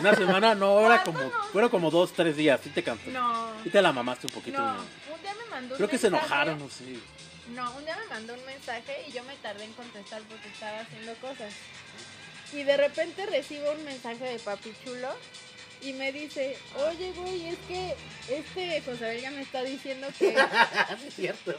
[0.00, 1.44] Una semana, no, era como, ¿Cuándo no?
[1.52, 2.60] fueron como dos, tres días.
[2.62, 3.10] Sí te cansó.
[3.10, 3.50] No.
[3.62, 4.60] Sí te la mamaste un poquito.
[4.60, 6.84] No, un día me mandó un Creo que se enojaron, no sé.
[7.54, 10.80] No, un día me mandó un mensaje y yo me tardé en contestar porque estaba
[10.80, 11.52] haciendo cosas.
[12.52, 15.08] Y de repente recibo un mensaje de papi chulo
[15.82, 16.56] y me dice,
[16.88, 17.94] oye, güey, es que
[18.28, 20.30] este José Abel ya me está diciendo que...
[21.06, 21.54] es cierto.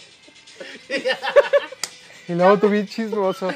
[2.28, 3.50] Y luego tú bien chismoso.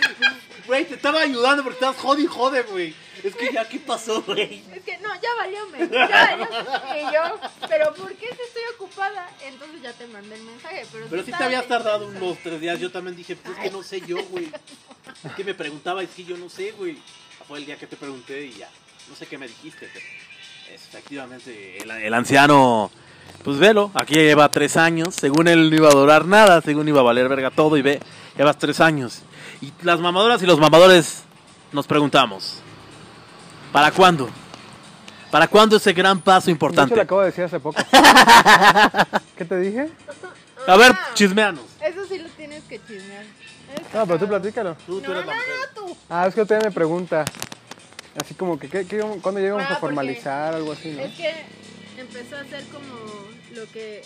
[0.65, 2.95] Güey, te estaba ayudando porque estabas jode y jode, güey.
[3.23, 4.63] Es que ya, ¿qué pasó, güey?
[4.73, 5.79] Es que no, ya valió, me.
[5.89, 6.47] Ya valió.
[6.95, 9.29] Y yo, pero ¿por qué si estoy ocupada?
[9.43, 10.85] Entonces ya te mandé el mensaje.
[10.91, 12.79] Pero, Pero sí te habías tardado unos tres días.
[12.79, 14.49] Yo también dije, pues es que no sé yo, güey.
[15.25, 16.97] Es que me preguntaba, es que yo no sé, güey.
[17.47, 18.69] Fue el día que te pregunté y ya.
[19.09, 20.05] No sé qué me dijiste, pero
[20.73, 22.91] efectivamente el, el anciano,
[23.43, 25.15] pues velo, aquí ya lleva tres años.
[25.15, 27.99] Según él no iba a durar nada, según iba a valer verga todo y ve,
[28.37, 29.21] llevas tres años.
[29.61, 31.23] Y las mamadoras y los mamadores
[31.71, 32.59] nos preguntamos,
[33.71, 34.29] ¿para cuándo?
[35.29, 36.93] ¿Para cuándo ese gran paso importante?
[36.95, 37.81] lo acabo de decir hace poco.
[39.37, 39.89] ¿Qué te dije?
[40.67, 41.63] A ver, chismeanos.
[41.81, 43.23] Eso sí lo tienes que chismear.
[43.73, 44.75] Es No, pero tú platícalo.
[44.85, 45.53] Tú, tú No, eres no, la mujer.
[45.75, 45.97] no, tú.
[46.09, 47.23] Ah, es que usted me pregunta.
[48.19, 50.53] Así como que, ¿qué, qué, ¿cuándo llegamos Ah, a formalizar?
[50.55, 51.01] Algo así, ¿no?
[51.01, 51.33] Es que
[51.97, 52.93] empezó a hacer como
[53.53, 54.01] lo que,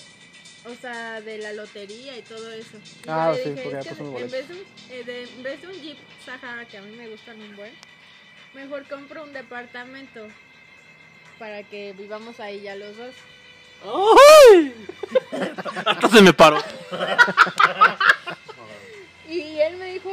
[0.66, 2.78] o sea, de la lotería y todo eso.
[2.78, 4.60] Y Ah, sí, dije, porque ya es que un en vez, de un,
[4.92, 7.74] eh, de- en vez de un Jeep Sahara, que a mí me gustan un buen,
[8.54, 10.28] mejor compro un departamento
[11.40, 13.14] para que vivamos ahí ya los dos.
[13.84, 14.74] ¡Ay!
[15.86, 16.58] Hasta se me paró.
[19.28, 20.12] Y él me dijo,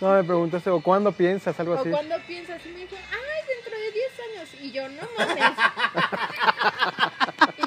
[0.00, 1.58] No, me preguntaste, ¿o cuándo piensas?
[1.58, 1.90] Algo ¿O así.
[1.90, 2.60] cuándo piensas?
[2.66, 4.48] Y me dijo, ay, dentro de 10 años.
[4.62, 5.58] Y yo, no mames.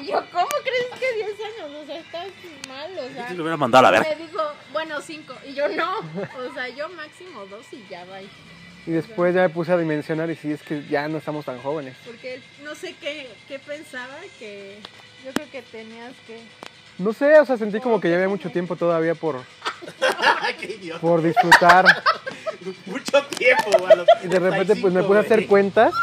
[0.00, 1.82] y yo, ¿cómo crees que 10 años?
[1.82, 2.28] O sea, estás
[2.68, 3.26] mal, o Yo sea.
[3.26, 4.16] te lo hubiera mandado a la verga.
[4.16, 5.34] Me dijo, bueno, 5.
[5.48, 5.98] Y yo, no.
[5.98, 8.20] O sea, yo máximo 2 y ya va.
[8.22, 11.60] Y después ya me puse a dimensionar y sí, es que ya no estamos tan
[11.60, 11.96] jóvenes.
[12.06, 14.78] Porque no sé qué, qué pensaba, que
[15.24, 16.40] yo creo que tenías que...
[17.00, 19.40] No sé, o sea, sentí como que ya había mucho tiempo todavía por,
[20.60, 21.00] ¡Qué idiota!
[21.00, 21.86] por disfrutar.
[22.86, 23.92] Mucho tiempo, güey.
[23.92, 25.48] a los Y de repente pues me 35, puse a hacer güey.
[25.48, 25.94] cuentas.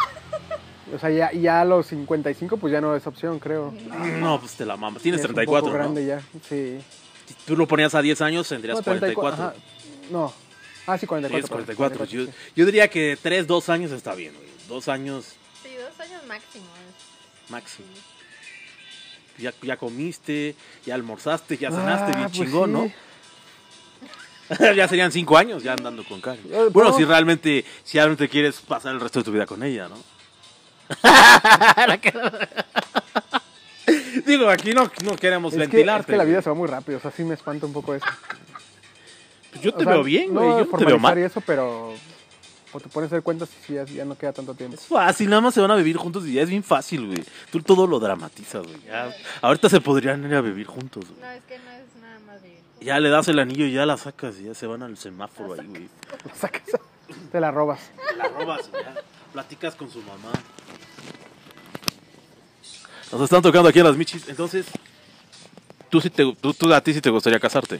[0.95, 3.73] O sea, ya, ya a los 55 pues ya no es opción, creo.
[4.19, 5.03] No, pues te la mamas.
[5.03, 5.83] Tienes es un 34, poco ¿no?
[5.83, 6.79] grande ya, sí.
[7.27, 9.45] Si tú lo ponías a 10 años, tendrías No, 34, 44.
[9.45, 10.11] ajá.
[10.11, 10.33] No.
[10.87, 11.29] Ah, sí, 44.
[11.29, 12.05] Tienes perdón, 44.
[12.05, 14.47] Yo, 44, yo diría que 3, 2 años está bien, güey.
[14.69, 16.65] 2 años Sí, dos años máximo.
[16.65, 17.87] es- máximo.
[19.37, 21.75] Ya, ya comiste, ya almorzaste, ya sí.
[21.77, 22.93] cenaste Ah, bien pues chingón, sí.
[24.49, 24.49] ¿no?
[24.75, 26.41] ya serían 5 años ya andando con Karen.
[26.51, 26.97] Eh, Bueno, no.
[26.97, 29.97] si realmente, si realmente quieres pasar el resto de tu vida con ella, ¿no?
[34.25, 36.01] Digo, aquí no, no queremos Es que, ventilarte.
[36.01, 37.95] es que la vida se va muy rápido, o sea, sí me espanta un poco
[37.95, 38.05] eso.
[39.51, 40.45] Pues yo O te sea, veo bien, güey.
[40.47, 41.17] No yo te veo mal.
[41.17, 41.93] eso, pero...
[42.77, 44.75] O te pones a hacer cuentas y ya, ya no queda tanto tiempo.
[44.75, 47.23] Es fácil, nada más se van a vivir juntos y ya es bien fácil, güey.
[47.51, 48.79] Tú todo lo dramatizas, güey.
[48.85, 49.11] Ya-
[49.41, 51.19] ahorita se podrían ir a vivir juntos, güey.
[51.19, 52.55] No, es que no es nada más de...
[52.79, 55.53] Ya le das el anillo y ya la sacas y ya se van al semáforo
[55.59, 55.89] ahí, güey.
[56.39, 56.61] Sacas,
[57.31, 57.79] te la robas.
[58.15, 58.93] La robas ya.
[59.33, 60.31] Platicas con su mamá.
[63.11, 64.27] Nos están tocando aquí a las michis.
[64.29, 64.67] Entonces,
[65.89, 67.79] tú sí te, tú, tú- a ti sí te gustaría casarte.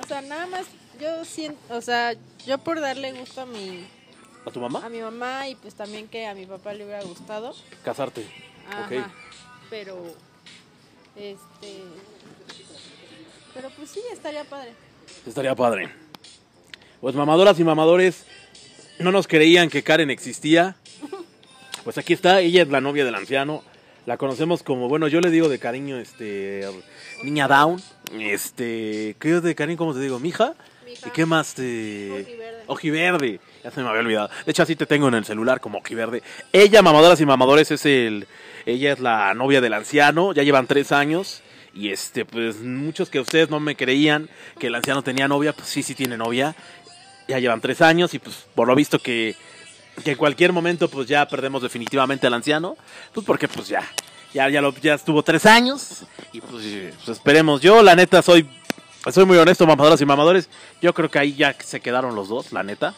[0.00, 0.66] O sea, nada más
[1.00, 2.14] yo siento, o sea,
[2.46, 3.84] yo por darle gusto a mi,
[4.46, 4.88] ¿A tu a mamá?
[4.88, 7.54] mi mamá y pues también que a mi papá le hubiera gustado.
[7.84, 8.24] Casarte.
[8.70, 8.86] Ajá.
[8.86, 9.10] Ok.
[9.68, 9.96] Pero,
[11.16, 11.82] este,
[13.52, 14.72] pero pues sí, estaría padre.
[15.26, 15.90] Estaría padre.
[17.00, 18.24] Pues mamadoras y mamadores,
[19.00, 20.76] no nos creían que Karen existía.
[21.84, 23.62] Pues aquí está, ella es la novia del anciano.
[24.06, 26.68] La conocemos como, bueno, yo le digo de cariño, este,
[27.22, 27.80] niña down.
[28.18, 29.78] Este, ¿qué es de cariño?
[29.78, 30.18] ¿Cómo te digo?
[30.18, 30.54] ¿Mija?
[30.84, 31.06] Mija.
[31.06, 32.10] ¿Y qué más te...?
[32.10, 32.62] Ojiverde.
[32.66, 33.40] Ojiverde.
[33.66, 34.30] Ya se me había olvidado.
[34.44, 36.22] De hecho, así te tengo en el celular como Ojiverde.
[36.52, 38.28] Ella, mamadoras y mamadores, es el...
[38.64, 40.32] Ella es la novia del anciano.
[40.32, 41.42] Ya llevan tres años.
[41.74, 45.66] Y este, pues muchos que ustedes no me creían que el anciano tenía novia, pues
[45.66, 46.54] sí, sí tiene novia.
[47.26, 49.34] Ya llevan tres años y pues por lo visto que,
[50.04, 52.76] que en cualquier momento pues ya perdemos definitivamente al anciano.
[53.12, 53.82] Pues porque pues ya,
[54.32, 56.04] ya, ya, lo, ya estuvo tres años.
[56.32, 56.62] Y pues,
[57.04, 57.60] pues esperemos.
[57.62, 58.48] Yo la neta soy,
[59.10, 60.48] soy muy honesto, mamadoras y mamadores.
[60.80, 62.94] Yo creo que ahí ya se quedaron los dos, la neta.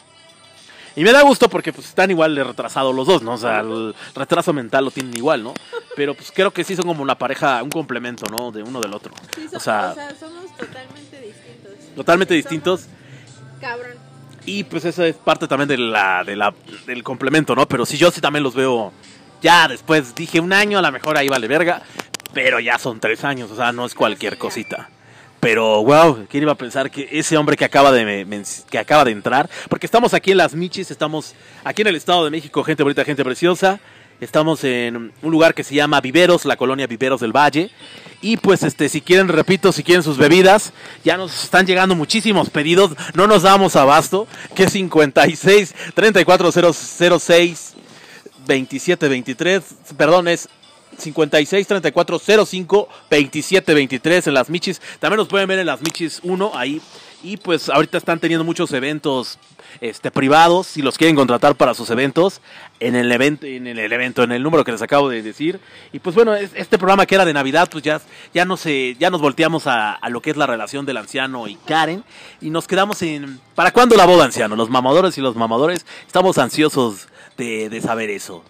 [0.95, 3.33] Y me da gusto porque pues están igual de retrasados los dos, ¿no?
[3.33, 5.53] O sea, el retraso mental lo tienen igual, ¿no?
[5.95, 8.51] Pero pues creo que sí son como una pareja, un complemento, ¿no?
[8.51, 9.13] De uno del otro.
[9.35, 11.95] Sí, so- O sea, somos totalmente distintos.
[11.95, 12.87] totalmente distintos.
[13.61, 13.93] Cabrón.
[14.45, 16.53] Y pues esa es parte también de la, de la,
[16.87, 17.67] del complemento, ¿no?
[17.67, 18.91] Pero sí, yo sí también los veo.
[19.41, 21.81] Ya después dije un año, a lo mejor ahí vale verga.
[22.33, 24.89] Pero ya son tres años, o sea, no es cualquier cosita.
[25.39, 29.11] Pero, wow, ¿quién iba a pensar que ese hombre que acaba de que acaba de
[29.11, 29.49] entrar?
[29.69, 33.05] Porque estamos aquí en Las Michis, estamos aquí en el Estado de México, gente bonita,
[33.05, 33.79] gente preciosa.
[34.19, 37.71] Estamos en un lugar que se llama Viveros, la colonia Viveros del Valle.
[38.21, 40.73] Y pues este, si quieren, repito, si quieren sus bebidas,
[41.05, 47.75] ya nos están llegando muchísimos pedidos, no nos damos abasto, que 56 3406
[48.45, 49.63] 2723.
[49.95, 50.49] Perdón, es
[50.99, 54.81] 56 34 05 27 23 en las Michis.
[54.99, 56.81] También nos pueden ver en las Michis 1 ahí.
[57.21, 59.39] Y pues ahorita están teniendo muchos eventos
[59.81, 60.67] este, privados.
[60.67, 62.39] Si los quieren contratar para sus eventos,
[62.79, 65.59] en el evento, en el evento, en el número que les acabo de decir.
[65.91, 67.99] Y pues bueno, es- este programa que era de Navidad, pues ya,
[68.33, 71.45] ya, no sé, ya nos volteamos a, a lo que es la relación del anciano
[71.49, 72.05] y Karen.
[72.39, 73.41] Y nos quedamos en.
[73.53, 74.55] ¿Para cuándo la boda, anciano?
[74.55, 78.45] Los mamadores y los mamadores estamos ansiosos de, de saber eso.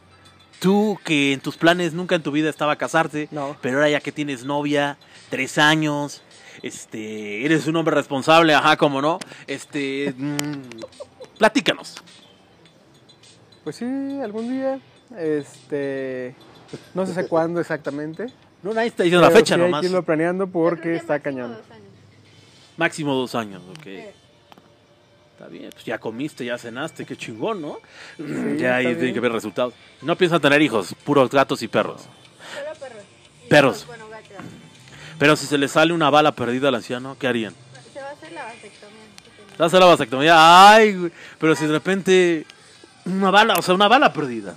[0.59, 3.55] Tú que en tus planes nunca en tu vida estaba casarte, No.
[3.61, 4.97] pero ahora ya que tienes novia,
[5.29, 6.21] tres años,
[6.63, 10.61] este, eres un hombre responsable, ajá, como no, este, mm,
[11.37, 11.95] platícanos.
[13.63, 13.85] Pues sí,
[14.21, 14.79] algún día.
[15.17, 16.35] Este.
[16.93, 18.27] No sé cuándo exactamente.
[18.61, 19.81] No, nadie está diciendo la fecha sí hay nomás.
[19.81, 21.51] que irlo planeando porque que está máximo cañón.
[21.57, 21.87] dos años.
[22.77, 23.87] Máximo dos años, ok.
[25.39, 27.79] Está bien, pues ya comiste, ya cenaste, qué chingón, ¿no?
[28.17, 29.73] Sí, ya ahí tiene que ver resultados.
[30.01, 32.01] No piensan tener hijos, puros gatos y perros.
[32.01, 33.03] Solo perros.
[33.45, 33.85] Y Perros.
[33.87, 34.35] bueno, gatos.
[35.17, 37.53] Pero si se le sale una bala perdida al anciano, ¿qué harían?
[37.93, 38.99] Se va a hacer la vasectomía.
[39.47, 40.71] ¿Te vas a hacer la vasectomía?
[40.73, 41.11] Ay, güey.
[41.39, 42.45] Pero si de repente
[43.05, 44.53] una bala, o sea, una bala perdida.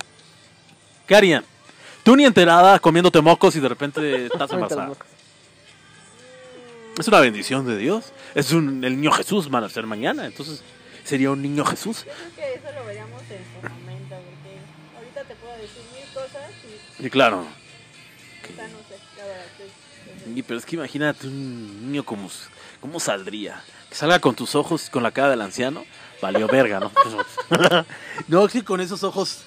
[1.07, 1.45] ¿Qué harían?
[2.03, 4.91] Tú ni enterada comiéndote mocos y de repente estás embarazada.
[6.99, 8.13] Es una bendición de Dios.
[8.35, 10.25] Es un, el niño Jesús van a ser mañana.
[10.25, 10.61] Entonces
[11.03, 12.05] sería un niño Jesús.
[12.05, 14.57] Yo creo que eso lo veríamos en su momento, porque
[14.97, 16.51] ahorita te puedo decir mil cosas
[16.99, 17.45] y Y claro.
[18.45, 19.45] quizá no sé, la verdad.
[19.57, 22.29] que- que- Y, pero es que imagínate un niño como,
[22.79, 23.61] cómo saldría.
[23.89, 25.85] Que salga con tus ojos y con la cara del anciano.
[26.21, 26.91] Valió verga, ¿no?
[28.27, 29.43] no, que con esos ojos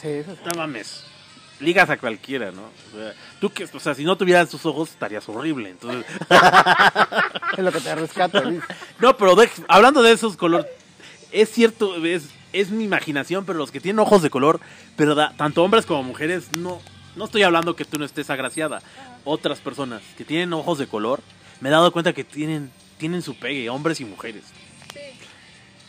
[0.00, 0.40] Sí, eso sí.
[0.44, 1.04] No mames.
[1.64, 2.62] Ligas a cualquiera, ¿no?
[2.62, 5.70] O sea, tú que, o sea, si no tuvieras tus ojos estarías horrible.
[5.70, 6.04] Entonces,
[7.56, 8.42] Es lo que te rescata.
[8.98, 10.66] no, pero de- hablando de esos colores,
[11.32, 14.60] es cierto, es, es mi imaginación, pero los que tienen ojos de color,
[14.96, 16.80] pero da- tanto hombres como mujeres, no,
[17.16, 18.82] no estoy hablando que tú no estés agraciada.
[19.24, 21.20] Otras personas que tienen ojos de color,
[21.60, 24.42] me he dado cuenta que tienen, tienen su pegue, hombres y mujeres.
[24.92, 25.00] Sí,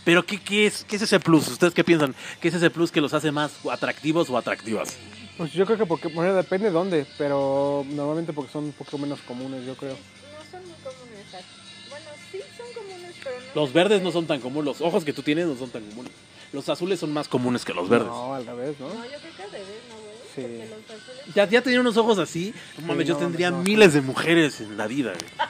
[0.05, 1.47] Pero ¿qué, qué es, ¿qué es ese plus?
[1.49, 2.15] ¿Ustedes qué piensan?
[2.39, 4.95] ¿Qué es ese plus que los hace más atractivos o atractivas?
[5.37, 8.97] Pues yo creo que porque, bueno, depende de dónde, pero normalmente porque son un poco
[8.97, 9.93] menos comunes, yo creo.
[9.93, 11.45] no son muy comunes aquí.
[11.89, 13.61] Bueno, sí son comunes, pero no.
[13.61, 16.11] Los verdes no son tan comunes, los ojos que tú tienes no son tan comunes.
[16.53, 18.07] Los azules son más comunes que los verdes.
[18.07, 18.87] No, al revés, ¿no?
[18.87, 20.15] No, yo creo que al revés, ¿no, güey?
[20.35, 20.41] Sí.
[20.41, 21.35] Porque los azules.
[21.35, 22.53] Ya, ya tenía unos ojos así.
[22.77, 23.63] No mames, Sí, yo tendría no, no.
[23.63, 25.11] miles de mujeres en la vida.
[25.11, 25.49] güey.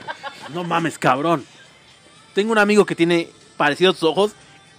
[0.56, 1.46] No mames, cabrón.
[2.34, 4.32] Tengo un amigo que tiene parecido a tus ojos.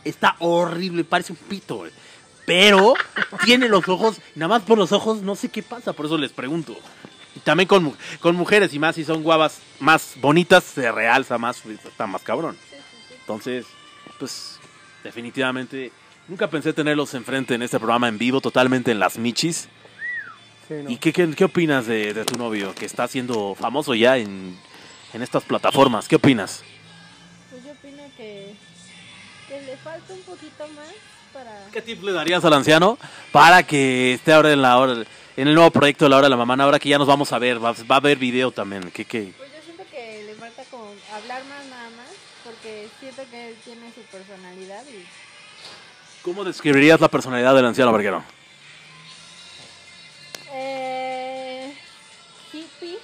[0.05, 1.92] Está horrible, parece un pito, güey.
[2.46, 2.94] Pero
[3.44, 6.32] tiene los ojos, nada más por los ojos, no sé qué pasa, por eso les
[6.32, 6.76] pregunto.
[7.35, 11.37] Y también con, mu- con mujeres, y más si son guavas más bonitas, se realza
[11.38, 12.56] más, está más cabrón.
[13.20, 13.66] Entonces,
[14.18, 14.59] pues,
[15.02, 15.90] definitivamente,
[16.28, 19.68] nunca pensé tenerlos enfrente en este programa en vivo, totalmente en las michis.
[20.68, 20.90] Sí, no.
[20.90, 24.56] ¿Y qué, qué, qué opinas de, de tu novio, que está siendo famoso ya en,
[25.12, 26.06] en estas plataformas?
[26.09, 26.62] ¿Qué opinas?
[27.50, 28.54] Pues yo opino que,
[29.48, 30.88] que le falta un poquito más
[31.37, 31.66] para.
[31.72, 32.99] ¿Qué tip le darías al anciano
[33.33, 35.05] para que esté ahora en la hora,
[35.37, 37.33] en el nuevo proyecto de la hora de la mamá, ahora que ya nos vamos
[37.33, 38.90] a ver, va, va a haber video también?
[38.90, 39.33] ¿Qué, qué?
[39.37, 42.09] Pues yo siento que le falta como hablar más nada más,
[42.44, 45.05] porque siento que él tiene su personalidad y
[46.22, 48.25] ¿Cómo describirías la personalidad del anciano Verguero?
[50.53, 51.72] eh,
[52.53, 52.99] hippie.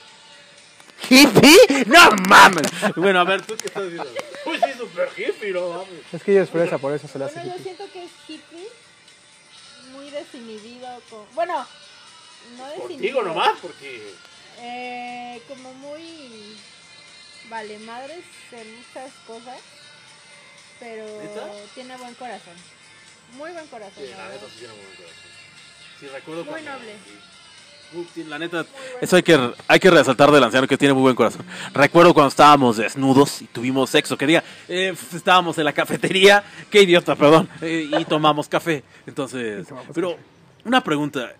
[1.10, 1.84] ¿Hippie?
[1.86, 2.62] ¡No mames!
[2.96, 4.10] Bueno, a ver, ¿tú qué estás diciendo?
[4.46, 5.88] Uy, sí, super hippie, no mames.
[6.12, 7.74] Es que ella es fresa, por eso se le hace Bueno, yo hippie.
[7.76, 8.10] siento que es
[10.24, 11.66] desinhibido, con, bueno,
[12.56, 12.88] no desinhibido.
[12.88, 14.14] Contigo nomás, porque...
[14.58, 16.56] Eh, como muy
[17.48, 19.58] vale madres en muchas cosas,
[20.78, 21.04] pero
[21.74, 22.54] tiene buen corazón.
[23.34, 24.04] Muy buen corazón.
[24.04, 24.40] Sí, la la verdad.
[24.40, 25.30] neta sí tiene buen corazón.
[26.00, 26.92] Sí, recuerdo Muy cuando- noble.
[27.04, 27.18] sí.
[28.28, 28.64] La neta,
[29.00, 31.44] eso hay que, hay que resaltar del anciano que tiene muy buen corazón.
[31.72, 36.82] Recuerdo cuando estábamos desnudos y tuvimos sexo, que diga, eh, estábamos en la cafetería, qué
[36.82, 38.82] idiota, perdón, eh, y tomamos café.
[39.06, 40.16] Entonces, tomamos pero
[40.64, 41.34] una pregunta,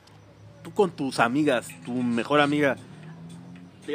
[0.62, 2.76] tú con tus amigas, tu mejor amiga,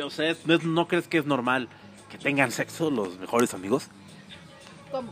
[0.03, 1.69] o sea, es- ¿no, no crees que es normal
[2.09, 3.87] que tengan sexo los mejores amigos?
[4.91, 5.11] ¿Cómo?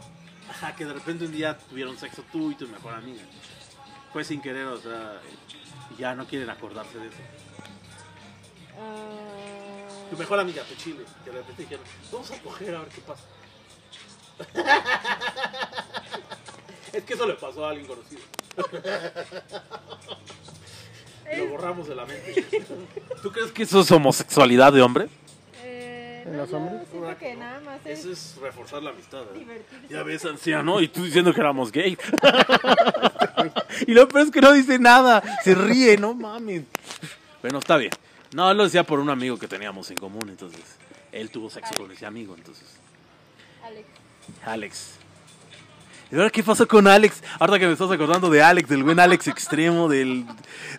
[0.50, 3.22] Ajá, que de repente un día tuvieron sexo tú y tu mejor amiga.
[4.14, 5.20] Fue sin querer, o sea,
[5.98, 7.18] ya no quieren acordarse de eso.
[8.78, 12.90] Ah, Tu mejor amiga, tu chile, que de repente dijeron, vamos a coger a ver
[12.90, 13.24] qué pasa.
[16.94, 18.22] es que eso le pasó a alguien conocido.
[21.34, 22.44] Y lo borramos de la mente.
[23.22, 25.08] ¿Tú crees que eso es homosexualidad de hombre?
[25.64, 26.82] eh, ¿En no, los hombres?
[26.92, 29.22] siento que nada más es Eso es reforzar la amistad.
[29.34, 29.40] ¿eh?
[29.40, 29.88] divertirse.
[29.90, 31.98] Ya ves, anciano, y tú diciendo que éramos gay.
[33.88, 35.22] Y lo peor es que no dice nada.
[35.44, 36.64] Se ríe, no mames.
[37.42, 37.92] Bueno, está bien.
[38.36, 40.60] No, lo decía por un amigo que teníamos en común, entonces.
[41.14, 42.66] Él tuvo sexo con ese amigo, entonces.
[43.64, 43.88] Alex.
[44.46, 44.92] Alex.
[46.12, 47.24] ¿Y ahora qué pasó con Alex?
[47.40, 50.26] Ahora que me estás acordando de Alex, del buen Alex extremo, del,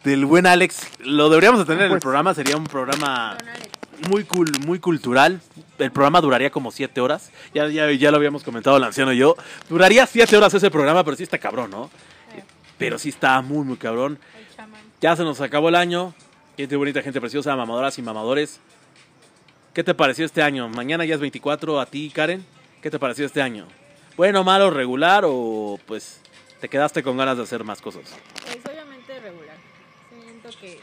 [0.04, 0.86] del buen Alex.
[0.98, 3.38] Lo deberíamos de tener en el Pues- programa, sería un programa
[4.10, 5.40] muy cool, muy cultural.
[5.78, 7.30] El programa duraría como siete horas.
[7.54, 9.34] Ya, ya, ya lo habíamos comentado el anciano y yo.
[9.70, 11.90] Duraría siete horas ese programa, pero sí está cabrón, ¿no?
[12.76, 14.18] Pero sí está muy, muy cabrón.
[14.38, 14.82] el chamán.
[15.00, 16.12] Ya se nos acabó el año.
[16.56, 18.60] Gente bonita, gente preciosa, mamadoras y mamadores.
[19.74, 20.70] ¿Qué te pareció este año?
[20.70, 22.46] Mañana ya es 24, a ti, Karen.
[22.80, 23.66] ¿Qué te pareció este año?
[24.16, 26.18] ¿Bueno, malo, regular o pues
[26.62, 28.04] te quedaste con ganas de hacer más cosas?
[28.42, 29.56] Pues obviamente regular.
[30.08, 30.80] Siento que.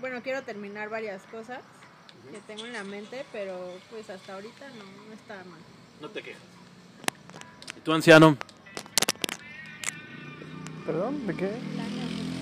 [0.00, 1.60] Bueno, quiero terminar varias cosas
[2.32, 5.60] que tengo en la mente, pero pues hasta ahorita no, no está mal.
[6.00, 6.42] No te quejas.
[7.76, 8.36] ¿Y tú, anciano?
[10.84, 11.28] ¿Perdón?
[11.28, 11.52] ¿De qué?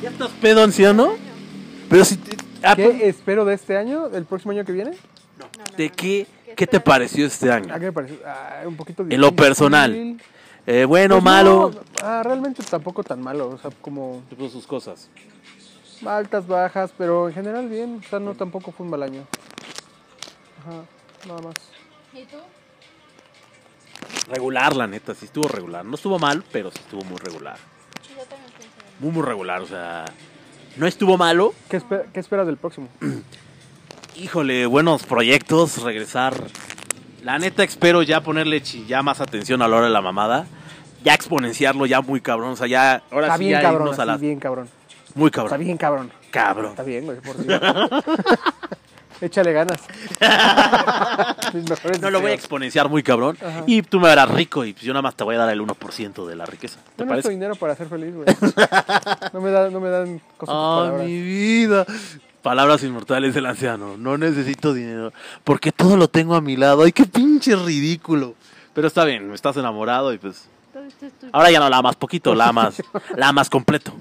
[0.00, 1.29] ¿Ya estás pedo, anciano?
[1.90, 4.06] Pero si te- ah, pues, ¿Qué espero de este año?
[4.06, 4.92] ¿El próximo año que viene?
[5.38, 7.74] No, no, ¿De qué, ¿Qué qué te pareció este año?
[7.74, 8.16] ¿A qué me pareció?
[8.24, 9.36] Ah, un poquito En lo difícil.
[9.36, 10.16] personal.
[10.66, 11.70] Eh, bueno, Pues malo.
[11.74, 13.48] no, ah, realmente tampoco tan malo.
[13.50, 15.10] O sea, como Tipo sus cosas.
[16.06, 18.00] altas, bajas, pero en general bien.
[18.04, 19.26] O sea, no tampoco fue un mal año.
[20.60, 20.84] Ajá,
[21.26, 21.54] nada más.
[22.12, 22.36] ¿Y tú?
[24.30, 25.84] Regular, la neta, sí estuvo regular.
[25.84, 27.56] No estuvo mal, pero sí estuvo muy regular.
[28.08, 28.70] Yo también mismo.
[29.00, 30.04] Muy, muy regular, o sea.
[30.76, 31.52] No estuvo malo.
[31.68, 32.88] ¿Qué, espe- qué esperas del próximo?
[34.16, 36.34] Híjole, buenos proyectos, regresar.
[37.22, 40.46] La neta, espero ya ponerle ya más atención a la hora de la mamada.
[41.04, 42.50] Ya exponenciarlo ya muy cabrón.
[42.52, 43.02] O sea, ya.
[43.10, 44.68] Ahora Está sí bien ya cabrón, irnos a las- bien cabrón.
[45.14, 45.60] Muy Está cabrón.
[45.60, 46.12] bien cabrón.
[46.30, 46.70] Cabrón.
[46.70, 47.36] Está bien, güey, por.
[49.20, 49.80] Échale ganas.
[52.00, 53.36] No lo voy a exponenciar muy cabrón.
[53.44, 53.64] Ajá.
[53.66, 55.60] Y tú me verás rico y pues yo nada más te voy a dar el
[55.60, 56.78] 1% de la riqueza.
[56.96, 57.28] ¿Te parece?
[57.30, 58.26] dinero para ser feliz, güey.
[59.32, 61.06] No me, da, no me dan cosas Ah, palabras.
[61.06, 61.86] mi vida.
[62.42, 63.96] Palabras inmortales del anciano.
[63.96, 65.12] No necesito dinero.
[65.44, 66.84] Porque todo lo tengo a mi lado.
[66.84, 68.34] Ay, qué pinche ridículo.
[68.74, 70.48] Pero está bien, estás enamorado y pues.
[71.32, 72.80] Ahora ya no la amas poquito, la amas,
[73.16, 73.92] la amas completo.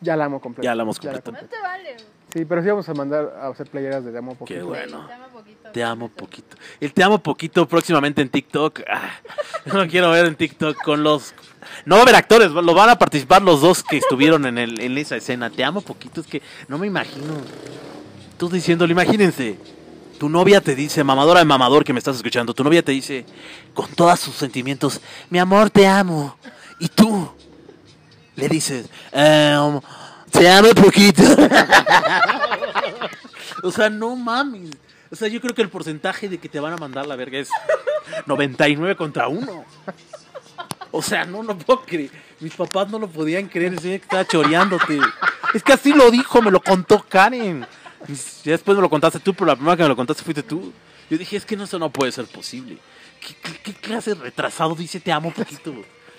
[0.00, 0.64] Ya la amo completo.
[0.64, 1.32] Ya la amos la completo.
[1.32, 1.96] No te vale.
[2.32, 4.60] Sí, pero sí vamos a mandar a hacer playeras de Te amo poquito.
[4.60, 5.06] Qué bueno.
[5.06, 5.70] Te amo poquito.
[5.72, 6.56] Te amo poquito.
[6.80, 8.80] El te amo poquito próximamente en TikTok.
[8.86, 9.10] Ah,
[9.66, 11.34] yo no quiero ver en TikTok con los.
[11.86, 14.80] No va a haber actores, lo van a participar los dos que estuvieron en, el,
[14.80, 15.48] en esa escena.
[15.50, 17.34] Te amo poquito, es que no me imagino.
[18.36, 19.58] Tú diciéndole, imagínense.
[20.18, 23.24] Tu novia te dice, mamadora de mamador que me estás escuchando, tu novia te dice
[23.72, 26.36] con todos sus sentimientos, mi amor, te amo.
[26.80, 27.30] Y tú
[28.34, 29.80] le dices, "Em,
[30.30, 31.22] te amo poquito.
[33.62, 34.70] O sea, no mames.
[35.10, 37.38] O sea, yo creo que el porcentaje de que te van a mandar la verga
[37.38, 37.48] es
[38.26, 39.64] 99 contra 1.
[40.92, 42.10] O sea, no lo puedo creer.
[42.40, 43.72] Mis papás no lo podían creer.
[43.72, 45.00] Decían que estaba choreándote.
[45.54, 47.66] Es que así lo dijo, me lo contó Karen.
[48.44, 50.72] Ya después me lo contaste tú, pero la primera que me lo contaste fuiste tú.
[51.10, 52.78] Yo dije, es que no, eso no puede ser posible.
[53.20, 55.74] ¿Qué, qué- qué clase de retrasado dice te amo poquito?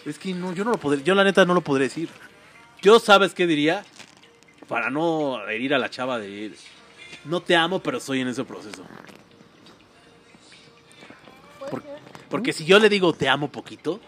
[0.05, 2.09] Es que no, yo no lo podré, yo la neta no lo podré decir.
[2.81, 3.83] Yo, ¿sabes qué diría?
[4.67, 6.53] Para no herir a la chava de
[7.25, 8.83] no te amo, pero estoy en ese proceso.
[11.69, 11.83] Por-.
[12.29, 13.99] Porque si yo le digo te amo poquito,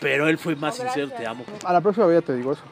[0.00, 1.66] pero él fue más sincero, te amo poquito.
[1.66, 2.62] A la próxima vez ya te digo eso.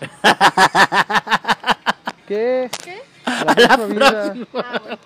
[2.28, 2.70] ¿Qué?
[2.82, 3.02] ¿Qué?
[3.24, 4.34] A la próxima vida.
[4.54, 4.98] Ah, bueno.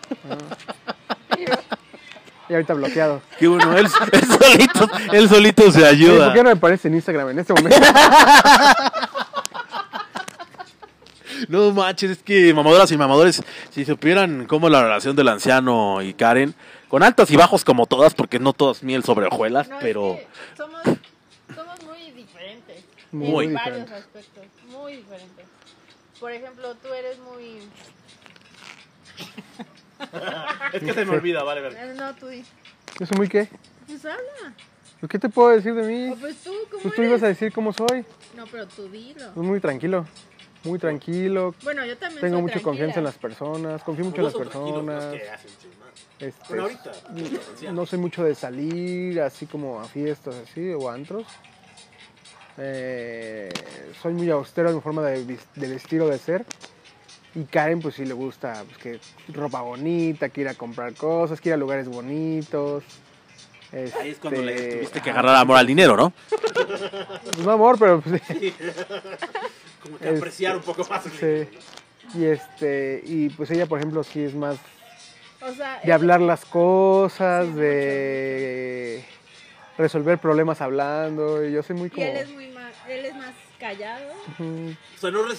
[2.48, 3.20] Y ahorita bloqueado.
[3.38, 6.26] Qué bueno, él, él solito, él solito se ayuda.
[6.26, 7.76] ¿Por qué no me aparece en Instagram en este momento?
[11.48, 16.12] No manches, es que mamadoras y mamadores, si supieran cómo la relación del anciano y
[16.14, 16.54] Karen,
[16.88, 20.16] con altas y bajos como todas, porque no todas miel sobre hojuelas, No, es pero
[20.16, 20.82] que somos,
[21.54, 22.84] somos muy diferentes.
[23.12, 24.44] Muy en varios aspectos.
[24.68, 25.46] Muy diferentes.
[26.18, 27.60] Por ejemplo, tú eres muy.
[30.72, 31.72] es que se me olvida, vale, ver.
[31.74, 32.44] eh, No, tú di.
[32.98, 33.48] ¿Yo soy muy qué?
[33.86, 34.54] Pues habla.
[35.00, 36.10] ¿Pues ¿Qué te puedo decir de mí?
[36.10, 37.10] O pues tú, ¿cómo Pues tú eres?
[37.10, 38.04] ibas a decir cómo soy.
[38.36, 39.30] No, pero tú dilo.
[39.34, 40.06] Pues muy tranquilo.
[40.64, 41.54] Muy tranquilo.
[41.62, 42.70] Bueno, yo también Tengo soy mucha tranquila.
[42.70, 43.82] confianza en las personas.
[43.84, 45.14] Confío mucho en las personas.
[46.18, 51.24] Este, no soy mucho de salir así como a fiestas así o antros.
[52.56, 53.48] Eh,
[54.02, 56.44] soy muy austero en mi forma de, vis- de vestir o de ser.
[57.34, 61.40] Y Karen pues sí le gusta pues, que ropa bonita, que ir a comprar cosas,
[61.40, 62.82] que ir a lugares bonitos.
[63.72, 66.12] Ahí es cuando le Este, tuviste que agarrar amor al dinero, ¿no?
[66.30, 68.22] Pues no amor, pero pues,
[69.82, 71.04] Como que apreciar un poco más.
[71.04, 71.48] sí.
[72.14, 74.56] Y este, y pues ella por ejemplo sí es más
[75.42, 79.04] O sea, de hablar las cosas, de
[79.76, 81.44] resolver problemas hablando.
[81.44, 82.06] Y yo soy muy Y como.
[82.06, 84.12] él es, muy más, él es más callado.
[84.38, 85.34] O sea, no, no,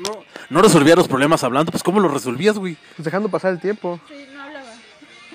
[0.00, 2.76] no- no resolvías los problemas hablando, pues ¿cómo los resolvías, güey?
[2.96, 3.98] Pues dejando pasar el tiempo.
[4.08, 4.70] Sí, no hablaba.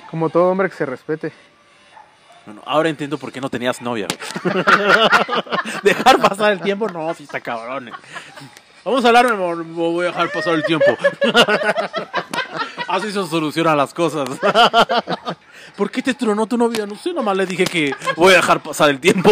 [0.09, 1.31] Como todo hombre que se respete.
[2.45, 4.07] Bueno, ahora entiendo por qué no tenías novia.
[4.43, 4.55] güey.
[5.83, 7.89] dejar pasar el tiempo, no, sí está cabrón.
[7.89, 7.93] eh.
[8.85, 10.85] Vamos a hablar, mi amor, no voy a dejar pasar el tiempo.
[12.87, 14.27] Así se solucionan las cosas.
[15.79, 16.85] ¿Por qué te tronó tu novia?
[16.85, 19.29] No sé, nomás le dije que voy a dejar pasar el tiempo.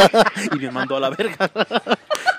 [0.54, 1.50] y me mandó a la verga.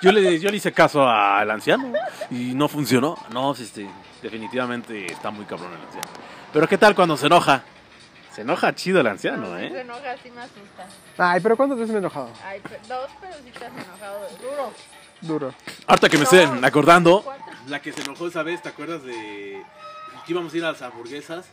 [0.01, 1.93] Yo le, yo le hice caso al anciano
[2.31, 3.15] y no funcionó.
[3.31, 3.87] No, este,
[4.23, 6.07] definitivamente está muy cabrón el anciano.
[6.51, 7.63] Pero ¿qué tal cuando se enoja?
[8.33, 9.81] Se enoja chido el anciano, No, Si se ¿eh?
[9.81, 10.87] enoja, sí me asusta.
[11.19, 12.31] Ay, pero ¿cuántas veces me he enojado?
[12.43, 14.19] Ay, dos, pero sí te has enojado.
[14.41, 14.73] Duro.
[15.21, 15.53] Duro.
[15.85, 16.31] Ahorita que me No.
[16.31, 17.45] estoy acordando, Cuatro.
[17.67, 19.61] la que se enojó esa vez, ¿te acuerdas de
[20.25, 21.45] que íbamos a ir a las hamburguesas?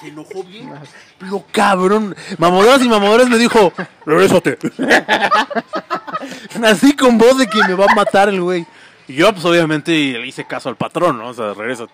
[0.00, 0.70] Se enojó bien.
[1.18, 3.72] Pero cabrón, mamodoras y mamodoras me dijo,
[4.06, 4.58] regrésate.
[6.64, 8.66] Así con voz de que me va a matar el güey.
[9.06, 11.28] Y yo, pues obviamente le hice caso al patrón, ¿no?
[11.28, 11.86] O sea, regresa.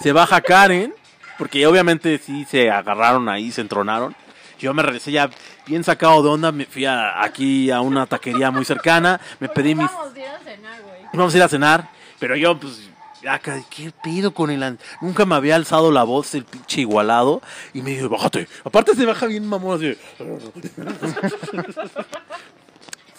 [0.00, 0.94] Se baja Karen,
[1.38, 4.14] porque obviamente sí se agarraron ahí, se entronaron.
[4.58, 5.30] Yo me regresé ya
[5.66, 9.74] bien sacado de onda, me fui a- aquí a una taquería muy cercana, me pedí
[9.74, 11.00] mis Vamos a ir a cenar, güey.
[11.14, 11.88] vamos a ir a cenar,
[12.18, 12.89] pero yo, pues,
[13.28, 14.78] acá, ¿qué pido con el...
[15.00, 17.42] Nunca me había alzado la voz el pinche igualado
[17.74, 18.48] y me dijo, bájate.
[18.64, 19.96] Aparte se baja bien mamón así.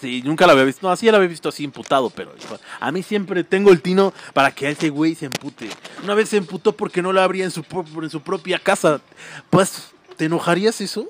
[0.02, 0.84] Sí, nunca la había visto.
[0.84, 2.34] No, así la había visto así imputado, pero
[2.80, 5.70] a mí siempre tengo el tino para que ese güey se empute.
[6.02, 7.64] Una vez se emputó porque no la abría en su,
[8.02, 9.00] en su propia casa.
[9.48, 11.08] Pues, ¿te enojarías eso?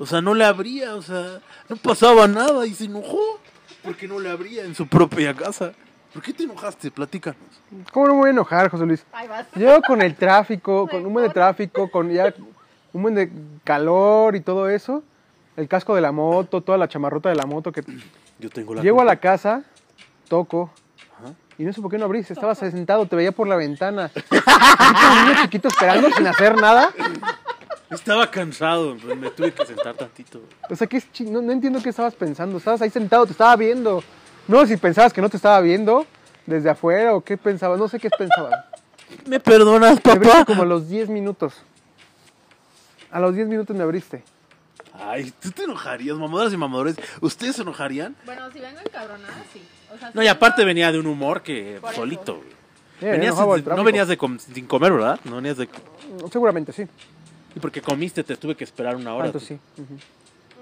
[0.00, 3.38] O sea, no le abría, o sea, no pasaba nada y se enojó
[3.84, 5.72] porque no le abría en su propia casa.
[6.12, 6.90] ¿Por qué te enojaste?
[6.90, 7.38] Platícanos.
[7.92, 9.04] ¿Cómo no me voy a enojar, José Luis?
[9.12, 9.46] Ay, vas.
[9.54, 12.34] Yo con el tráfico, con un buen de tráfico, con ya
[12.92, 13.30] un buen de
[13.62, 15.04] calor y todo eso,
[15.56, 17.84] el casco de la moto, toda la chamarrota de la moto que
[18.40, 19.62] Yo tengo la llego a la casa,
[20.28, 20.70] toco
[21.20, 21.34] Ajá.
[21.56, 24.10] y no sé por qué no abriste, estabas sentado, te veía por la ventana.
[24.30, 26.90] Un niño chiquito esperando sin hacer nada.
[27.88, 30.40] Estaba cansado, me tuve que sentar tantito.
[30.68, 32.58] O sea, ¿qué es no, no entiendo qué estabas pensando.
[32.58, 34.02] Estabas ahí sentado, te estaba viendo.
[34.50, 36.06] No, si pensabas que no te estaba viendo
[36.46, 38.64] desde afuera o qué pensabas, no sé qué pensabas.
[39.26, 40.44] ¿Me perdonas, Me papá?
[40.44, 41.54] como a los 10 minutos.
[43.10, 44.22] A los 10 minutos me abriste.
[44.94, 46.96] Ay, tú te enojarías, mamadoras y mamadores.
[47.20, 48.16] ¿Ustedes se enojarían?
[48.26, 49.62] Bueno, si vengo encabronada, sí.
[49.94, 52.36] O sea, No, y aparte venía de un humor que Por solito.
[52.36, 52.48] güey.
[53.00, 55.18] Eh, Venías sin- no venías de com- sin comer, ¿verdad?
[55.24, 55.68] No venías de...
[56.30, 56.86] Seguramente sí.
[57.56, 59.24] Y porque comiste te tuve que esperar una hora.
[59.32, 59.58] Tanto sí.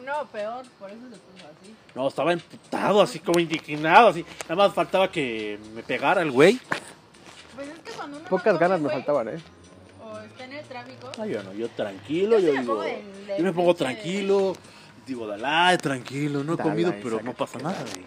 [0.08, 1.74] No, peor, por eso se puso así.
[1.94, 4.24] No, estaba emputado, así como indignado, así.
[4.48, 6.58] Nada más faltaba que me pegara el güey.
[7.54, 9.38] Pues es que cuando uno no Pocas ganas me güey, faltaban, ¿eh?
[10.02, 11.10] O está en el tráfico.
[11.20, 12.64] Ay, yo no, yo tranquilo, Yo digo.
[12.74, 14.56] pongo de- de yo me pongo pinche- tranquilo.
[15.06, 18.04] Digo, Dalai, tranquilo, no he comido, pero no sácate, pasa nada, güey.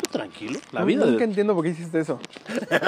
[0.00, 1.04] Tú tranquilo, la No- vida.
[1.06, 2.18] Nunca entiendo por qué hiciste eso.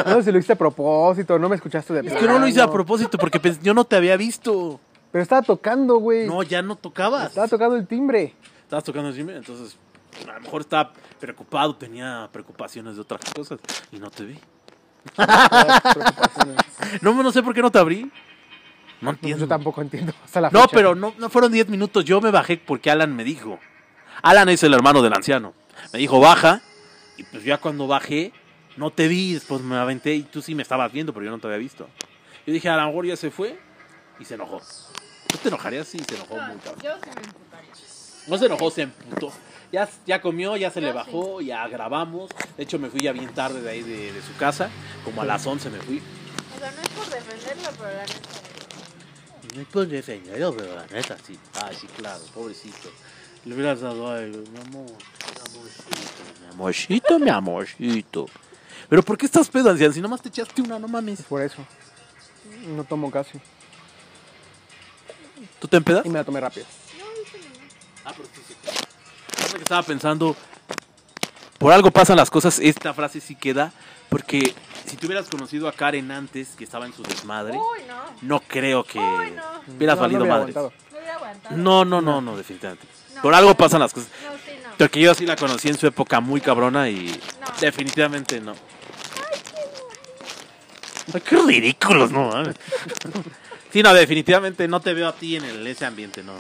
[0.07, 2.47] No sé si lo hiciste a propósito, no me escuchaste de Es que no lo
[2.47, 2.73] hice a plano.
[2.73, 4.81] propósito porque pens- yo no te había visto.
[5.15, 6.27] Pero estaba tocando, güey.
[6.27, 7.29] No, ya no tocabas.
[7.29, 8.35] Estaba tocando el timbre.
[8.65, 9.77] Estabas tocando encima, entonces
[10.29, 13.61] a lo mejor estaba preocupado, tenía preocupaciones de otras cosas
[13.93, 14.39] y no te vi.
[17.01, 18.03] No, no sé por qué no te abrí.
[18.03, 18.11] No
[19.03, 19.45] No, entiendo.
[19.45, 20.13] yo tampoco entiendo.
[20.25, 20.73] Hasta la No, fecha.
[20.75, 22.05] pero no, no fueron 10 minutos.
[22.05, 23.61] Yo me bajé porque Alan me dijo.
[24.21, 25.55] Alan es el hermano del anciano.
[25.93, 26.61] Me dijo, baja.
[27.17, 28.33] Y pues ya cuando bajé,
[28.77, 29.35] no te vi.
[29.35, 31.89] Después me aventé y tú sí me estabas viendo, pero yo no te había visto.
[32.49, 33.57] Yo dije, a lo mejor ya se fue.
[34.19, 34.61] Y se enojó.
[35.29, 35.89] ¿Tú te enojarías?
[35.89, 36.61] Sí, se enojó cabrón.
[36.83, 37.71] yo sí me emputaría.
[38.27, 39.33] No se enojó, se emputó.
[39.73, 42.31] Ya, ya comió, ya se le bajó, ya grabamos.
[42.57, 44.71] De hecho, me fui ya bien tarde de ahí de, de su casa.
[45.05, 46.01] Como a las 11 me fui.
[46.55, 48.19] O sea, no es por defenderlo, pero la neta.
[49.55, 51.39] No hay por defenderlo, pero la neta sí.
[51.63, 52.91] Ay, sí, claro, pobrecito.
[53.45, 58.27] Le hubieras dado algo, mi amor, mi amorcito, mi amorcito, mi amorcito.
[58.89, 59.93] Pero ¿por qué estás pedo, anciano?
[59.93, 61.23] Si nomás te echaste una, no mames.
[61.23, 61.65] Por eso.
[62.69, 63.39] No tomo casi.
[65.65, 66.05] ¿Tú te empedas?
[66.05, 66.67] Y me la tomé rápido.
[68.05, 68.55] Ah, pero sí.
[69.39, 70.37] Ahorita que estaba pensando,
[71.57, 73.73] por algo pasan las cosas, esta frase sí queda,
[74.11, 74.55] porque
[74.85, 77.95] si tú hubieras conocido a Karen antes, que estaba en su desmadre, Uy, no.
[78.21, 79.43] no creo que Uy, no.
[79.75, 80.55] hubieras No, no valido hubiera madres.
[80.55, 80.73] aguantado.
[80.93, 81.57] No hubiera aguantado.
[81.57, 82.87] No, no, no, no, definitivamente.
[83.15, 83.23] No.
[83.23, 84.11] Por algo pasan las cosas.
[84.23, 84.69] No, sí, no.
[84.77, 87.47] Porque yo sí la conocí en su época muy cabrona y No.
[87.59, 88.53] definitivamente no.
[91.15, 92.55] Ay, qué ridículos, no mames.
[93.75, 96.39] Sí, no, definitivamente no te veo a ti en el- ese ambiente, no, no,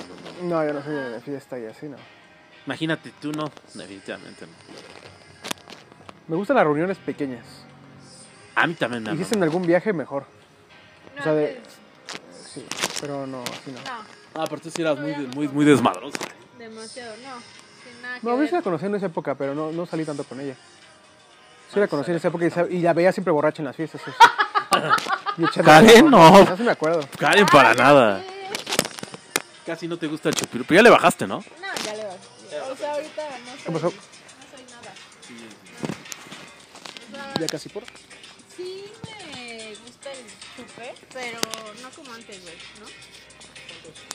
[0.48, 0.48] no.
[0.60, 1.96] No, yo no soy de fiesta y así, no.
[2.64, 4.52] Imagínate tú, no, definitivamente no.
[6.28, 7.44] Me gustan las reuniones pequeñas.
[8.54, 10.26] A mí también me Y si es en algún viaje, mejor.
[11.16, 11.60] No, o sea, de-
[12.52, 12.64] Sí,
[13.00, 13.80] pero no, así no.
[13.80, 16.16] no, Ah, pero tú sí eras muy, muy, muy desmadroso.
[16.56, 17.22] demasiado, no.
[17.82, 18.48] que nada que No, a mí ver.
[18.50, 20.54] sí la conocí en esa época, pero no, no salí tanto con ella.
[21.72, 23.74] Sí la conocí en esa época y, sa- y la veía siempre borracha en las
[23.74, 24.00] fiestas.
[24.02, 25.10] eso sí.
[25.64, 26.44] Karen, no.
[26.44, 27.08] Ya sí me acuerdo.
[27.18, 28.24] Karen, para Ay, nada.
[29.66, 30.74] Casi no te gusta el chupirupo.
[30.74, 31.38] Ya le bajaste, ¿no?
[31.38, 32.16] No, ya le vas.
[32.70, 33.86] O sea, ahorita no soy, ¿Qué pasó?
[33.86, 34.94] no soy nada.
[37.10, 37.84] O sea, Ya casi por.
[38.56, 40.26] sí me gusta el
[40.56, 41.40] chupe, pero
[41.82, 42.86] no como antes, güey, ¿no?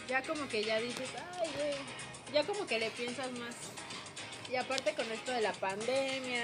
[0.08, 1.10] Ya como que ya dices,
[1.42, 1.76] ay, güey,
[2.34, 3.56] ya como que le piensas más.
[4.52, 6.44] Y aparte con esto de la pandemia,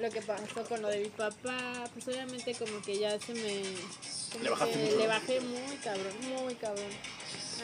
[0.00, 3.62] lo que pasó con lo de mi papá, pues obviamente como que ya se me...
[4.42, 5.08] Le bajaste que mucho, le ¿no?
[5.08, 6.12] bajé muy cabrón,
[6.44, 6.86] muy cabrón.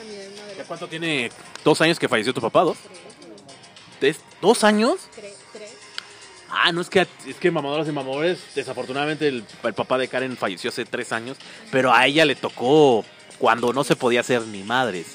[0.00, 0.64] A mi desmadre.
[0.66, 1.30] ¿Cuánto tiene?
[1.64, 2.62] ¿Dos años que falleció tu papá?
[2.62, 2.76] ¿Dos?
[2.78, 3.36] Tres, güey.
[4.00, 5.00] ¿Tres- ¿Dos años?
[5.14, 5.70] Tres, tres.
[6.50, 10.36] Ah, no es que es que mamadoras y mamadores, desafortunadamente el, el papá de Karen
[10.36, 11.36] falleció hace tres años,
[11.70, 13.04] pero a ella le tocó
[13.38, 15.06] cuando no se podía hacer ni madres.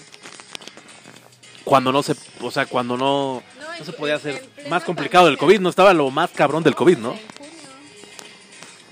[1.63, 3.41] Cuando no se, o sea, cuando no,
[3.73, 5.37] No, no se podía hacer más complicado del.
[5.37, 7.11] COVID, no estaba lo más cabrón del COVID, ¿no?
[7.11, 7.53] En junio.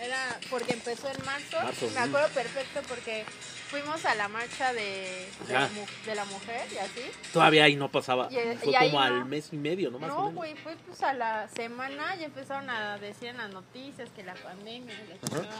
[0.01, 1.57] Era porque empezó en marzo.
[1.61, 3.23] Marzo, Me acuerdo perfecto porque
[3.69, 5.69] fuimos a la marcha de, de, la,
[6.05, 7.01] de la mujer y así.
[7.31, 8.27] Todavía ahí no pasaba.
[8.31, 8.99] Y- Fue y como no.
[8.99, 9.99] al mes y medio, ¿no?
[9.99, 14.09] Más No, güey, fue pues a la semana y empezaron a decir en las noticias
[14.15, 15.59] que la pandemia y la chingada.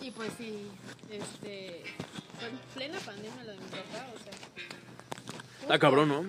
[0.00, 0.66] Y pues sí,
[1.10, 1.84] este,
[2.40, 4.32] fue en plena pandemia lo de mi papá, o sea.
[5.60, 6.24] Está cabrón, ¿no?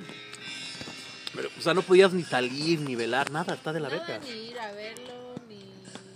[1.36, 4.20] Pero, o sea, no podías ni salir, ni velar, nada, está de la Nada, beca.
[4.26, 5.56] ni ir a verlo, ni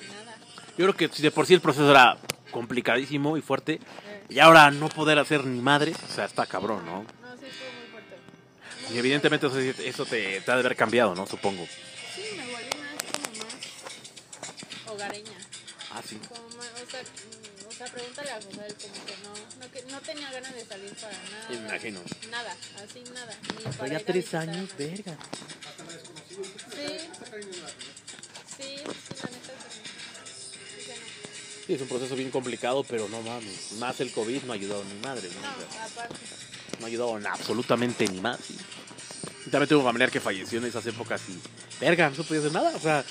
[0.07, 0.37] nada.
[0.77, 2.17] Yo creo que si de por sí el proceso era
[2.51, 3.73] complicadísimo y fuerte,
[4.05, 7.03] Eh, y ahora no poder hacer ni madre, o sea, está cabrón, ¿no?
[7.03, 8.15] No, sí estuvo muy fuerte.
[8.87, 11.25] Muy Y evidentemente eso, eso te, te ha de haber cambiado, ¿no?
[11.25, 11.65] Supongo.
[12.15, 15.31] Sí, me volví más como más hogareña.
[15.93, 16.19] Ah, sí.
[16.29, 17.01] Como más, o sea,
[17.77, 18.49] sea, pregúntale a José,
[18.81, 21.49] como que no, no, que no tenía ganas de salir para nada.
[21.49, 21.99] Me imagino.
[22.31, 23.37] Nada, así nada.
[23.57, 24.87] Ni para ya ir a tres visitar años, nadie.
[24.89, 25.17] verga.
[26.69, 26.97] Sí.
[28.57, 29.81] Sí, sí, la neta sí.
[30.75, 31.65] Sí, que no.
[31.67, 33.73] Sí, es un proceso bien complicado, pero no mames.
[33.73, 35.39] Más el COVID no ha ayudado ni madre, ¿no?
[35.39, 36.15] O sea, No, aparte.
[36.79, 38.39] no ha ayudado en absolutamente ni más.
[39.45, 41.39] Y también tuve un familiar que falleció en esas épocas y,
[41.79, 42.75] verga, no se podía hacer nada.
[42.75, 43.03] O sea,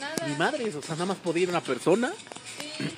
[0.00, 0.26] Nada.
[0.26, 0.74] ni madres.
[0.74, 2.45] O sea, nada más podía ir una persona Sí,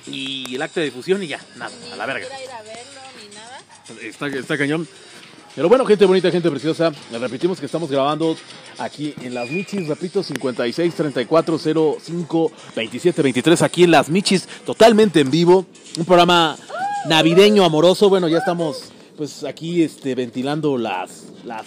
[0.07, 2.25] y el acto de difusión y ya, nada, a la verga.
[2.25, 3.61] siquiera ir a verlo, ni nada.
[4.01, 4.87] Está, está cañón.
[5.55, 6.91] Pero bueno, gente bonita, gente preciosa.
[7.11, 8.37] Les repetimos que estamos grabando
[8.77, 15.19] aquí en Las Michis, repito, 56 34 05 27 23, aquí en Las Michis, totalmente
[15.19, 15.65] en vivo.
[15.97, 16.55] Un programa
[17.07, 18.09] navideño, amoroso.
[18.09, 21.65] Bueno, ya estamos pues aquí este, ventilando las, las,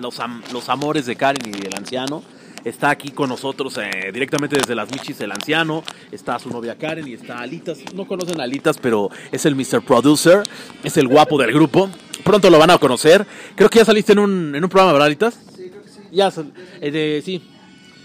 [0.00, 0.16] los,
[0.52, 2.24] los amores de Karen y el anciano.
[2.64, 5.84] Está aquí con nosotros eh, directamente desde Las Michis el anciano.
[6.10, 7.78] Está su novia Karen y está Alitas.
[7.94, 9.82] No conocen a Alitas, pero es el Mr.
[9.84, 10.42] Producer.
[10.82, 11.90] Es el guapo del grupo.
[12.24, 13.26] Pronto lo van a conocer.
[13.54, 15.34] Creo que ya saliste en un, en un programa, ¿verdad, Alitas?
[15.54, 16.00] Sí, creo que sí.
[16.10, 16.32] Ya,
[16.80, 17.42] eh, de, sí.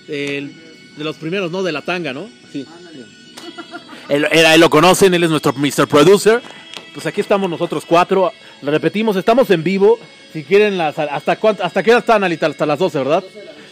[0.10, 0.54] El-
[0.98, 1.64] de los primeros, ¿no?
[1.64, 2.28] De la tanga, ¿no?
[2.52, 2.66] Sí.
[4.10, 5.88] Él, él- lo conocen, él es nuestro Mr.
[5.88, 6.42] Producer.
[6.94, 8.34] Pues aquí estamos nosotros cuatro.
[8.62, 9.98] Lo repetimos, estamos en vivo.
[10.34, 12.48] Si quieren, las, ¿hasta, cuánto, ¿hasta qué hora están, Alita?
[12.48, 13.24] Hasta las 12, ¿verdad?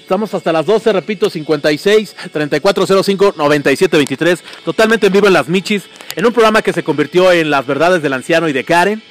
[0.08, 4.41] Estamos hasta las 12, repito, 56 3405 9723.
[4.64, 5.84] Totalmente en vivo en Las Michis.
[6.16, 9.03] En un programa que se convirtió en Las Verdades del Anciano y de Karen.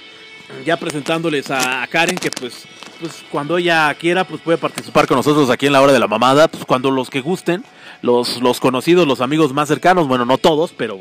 [0.65, 2.65] Ya presentándoles a, Karen, que pues,
[2.99, 6.09] pues cuando ella quiera, pues puede participar con nosotros aquí en la hora de la
[6.09, 6.49] mamada.
[6.49, 7.63] Pues cuando los que gusten,
[8.01, 10.99] los, los conocidos, los amigos más cercanos, bueno, no todos, pero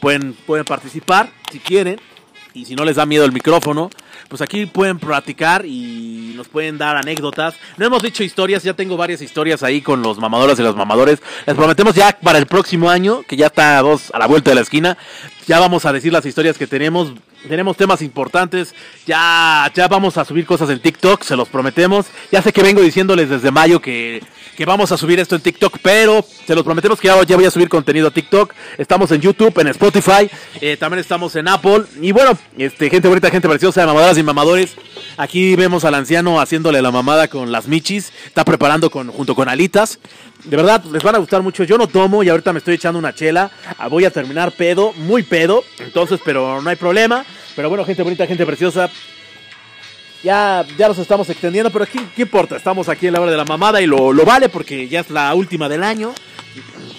[0.00, 1.98] pueden, pueden participar si quieren.
[2.52, 3.88] Y si no les da miedo el micrófono,
[4.30, 7.56] pues aquí pueden platicar y nos pueden dar anécdotas.
[7.76, 11.20] No hemos dicho historias, ya tengo varias historias ahí con los mamadoras y los mamadores.
[11.46, 14.52] Les prometemos ya para el próximo año, que ya está a dos a la vuelta
[14.52, 14.96] de la esquina,
[15.48, 17.12] ya vamos a decir las historias que tenemos.
[17.48, 18.74] Tenemos temas importantes,
[19.06, 22.06] ya, ya vamos a subir cosas en TikTok, se los prometemos.
[22.30, 24.22] Ya sé que vengo diciéndoles desde mayo que,
[24.56, 27.46] que vamos a subir esto en TikTok, pero se los prometemos que ya, ya voy
[27.46, 28.52] a subir contenido a TikTok.
[28.76, 30.30] Estamos en YouTube, en Spotify,
[30.60, 31.84] eh, también estamos en Apple.
[32.00, 34.76] Y bueno, este, gente bonita, gente preciosa, mamadoras y mamadores.
[35.16, 39.48] Aquí vemos al anciano haciéndole la mamada con las michis, está preparando con, junto con
[39.48, 39.98] alitas.
[40.44, 41.64] De verdad, les van a gustar mucho.
[41.64, 43.50] Yo no tomo y ahorita me estoy echando una chela.
[43.78, 45.64] Ah, Voy a terminar pedo, muy pedo.
[45.78, 47.24] Entonces, pero no hay problema.
[47.54, 48.90] Pero bueno, gente bonita, gente preciosa.
[50.22, 52.56] Ya, ya nos estamos extendiendo, pero ¿qué, qué importa?
[52.56, 55.10] Estamos aquí en la hora de la mamada y lo, lo vale porque ya es
[55.10, 56.12] la última del año.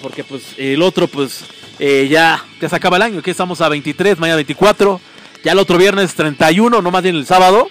[0.00, 1.44] Porque pues el otro pues
[1.78, 5.00] eh, ya, se acaba el año, que estamos a 23, mañana 24.
[5.44, 7.68] Ya el otro viernes 31, no más bien el sábado.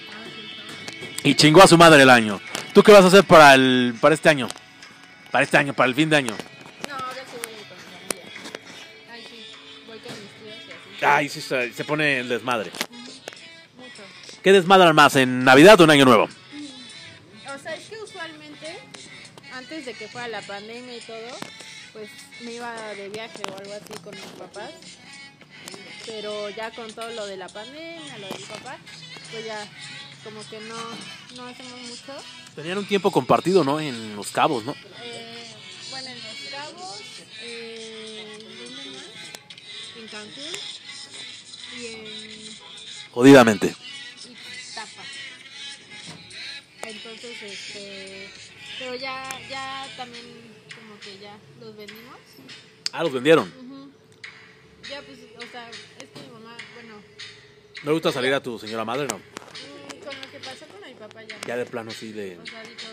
[1.24, 2.42] Y chingó a su madre el año.
[2.74, 4.48] ¿Tú qué vas a hacer para, el, para este año?
[5.32, 6.36] Para este año, para el fin de año.
[6.88, 8.26] No, ahora sí voy con mi familia.
[9.12, 9.46] Ay, sí,
[9.88, 11.06] voy con mis tíos y así.
[11.06, 12.72] Ay, sí, se, se pone el desmadre.
[13.78, 14.04] Mucho.
[14.44, 16.24] ¿Qué desmadran más, en Navidad o en Año Nuevo?
[16.26, 18.78] O sea, es que usualmente
[19.54, 21.38] antes de que fuera la pandemia y todo,
[21.94, 22.10] pues
[22.42, 24.72] me iba de viaje o algo así con mis papás.
[26.06, 28.78] Pero ya con todo lo de la pandemia, lo del papá,
[29.32, 29.66] pues ya
[30.24, 30.76] como que no,
[31.36, 32.14] no hacemos mucho.
[32.56, 33.80] Tenían un tiempo compartido, ¿no?
[33.80, 34.76] En Los Cabos, ¿no?
[35.04, 35.48] Eh,
[35.90, 37.02] bueno, en Los Cabos,
[37.42, 39.06] eh, ¿dónde más?
[39.98, 40.60] En Cancún
[41.80, 42.58] y en
[43.12, 43.76] Jodidamente.
[44.76, 45.04] Tapa.
[46.84, 48.30] Entonces, este,
[48.80, 50.26] pero ya, ya también
[50.76, 52.18] como que ya los vendimos.
[52.94, 53.48] Ah, los vendieron.
[53.50, 53.92] Ujú.
[54.90, 56.96] Ya pues, o sea, es que mi mamá, bueno,
[57.84, 59.18] ¿No gusta salir a tu señora madre, no?
[59.18, 62.38] mm, con lo que pasó con mi papá ya, Ya de plano sí de...
[62.38, 62.90] o sea, dijo,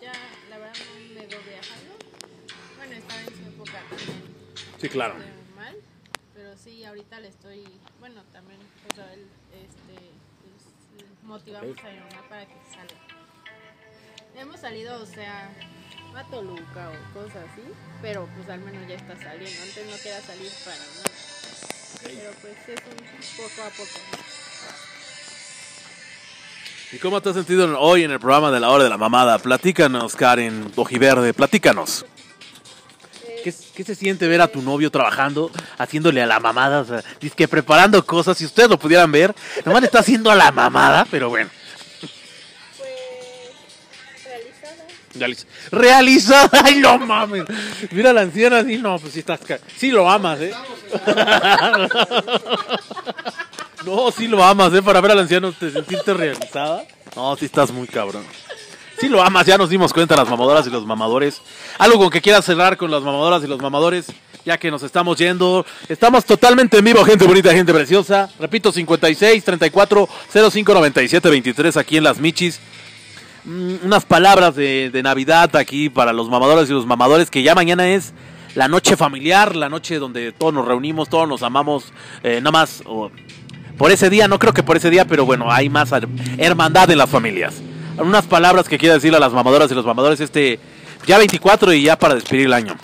[0.00, 0.12] ya,
[0.48, 1.94] la verdad no me veo viajando.
[2.76, 4.22] Bueno, estaba en su época también
[4.80, 5.14] Sí, claro.
[5.18, 5.76] este, mal,
[6.34, 7.64] pero sí, ahorita le estoy,
[7.98, 9.96] bueno, también, o sea, el- este,
[10.40, 12.96] pues, motivamos a mi mamá para que salga.
[14.36, 15.50] Hemos salido, o sea,
[16.14, 17.62] a Toluca o cosas así,
[18.00, 19.62] pero pues al menos ya está saliendo.
[19.62, 21.10] Antes no quería salir para nada.
[22.02, 23.98] Pero pues es un poco a poco.
[26.92, 29.38] ¿Y cómo te has sentido hoy en el programa de la hora de la mamada?
[29.38, 32.04] Platícanos, Karen Ojiverde, platícanos.
[33.44, 36.80] ¿Qué, qué se siente ver a tu novio trabajando, haciéndole a la mamada?
[36.80, 37.02] O sea,
[37.36, 39.34] que preparando cosas, si ustedes lo pudieran ver,
[39.64, 41.48] nomás le está haciendo a la mamada, pero bueno.
[42.76, 42.90] Pues
[44.24, 44.84] realizada.
[45.14, 47.44] Realiz- Realizada, ay no mames.
[47.92, 49.40] Mira a la anciana así, no, pues sí estás.
[49.76, 50.52] Sí lo amas, eh.
[53.84, 54.82] No, sí lo amas, eh.
[54.82, 56.84] Para ver al anciano te sentiste realizada.
[57.16, 58.24] No, sí estás muy cabrón.
[59.00, 61.40] Sí lo amas, ya nos dimos cuenta las mamadoras y los mamadores.
[61.78, 64.12] Algo con que quieras cerrar con las mamadoras y los mamadores,
[64.44, 65.64] ya que nos estamos yendo.
[65.88, 68.28] Estamos totalmente en vivo, gente bonita, gente preciosa.
[68.38, 70.08] Repito, 56 34
[70.50, 72.60] 05 97 23 aquí en Las Michis
[73.44, 77.88] mm, unas palabras de, Navidad aquí para los mamadores y los mamadores, que ya mañana
[77.88, 78.12] es
[78.54, 81.90] la noche familiar, la noche donde todos nos reunimos, todos nos amamos,
[82.22, 82.82] eh, nada más
[83.80, 86.06] por ese día, no creo que por ese día, pero bueno, hay más her-
[86.36, 87.54] hermandad en las familias.
[87.96, 90.60] Unas palabras que quiero decirle a las mamadoras y los mamadores este
[91.06, 92.76] ya 24 y ya para despedir el año.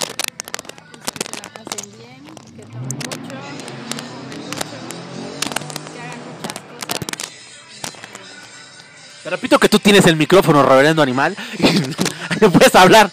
[9.22, 13.11] Te repito que tú tienes el micrófono, reverendo animal, y puedes hablar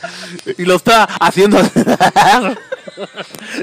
[0.58, 1.58] y lo está haciendo.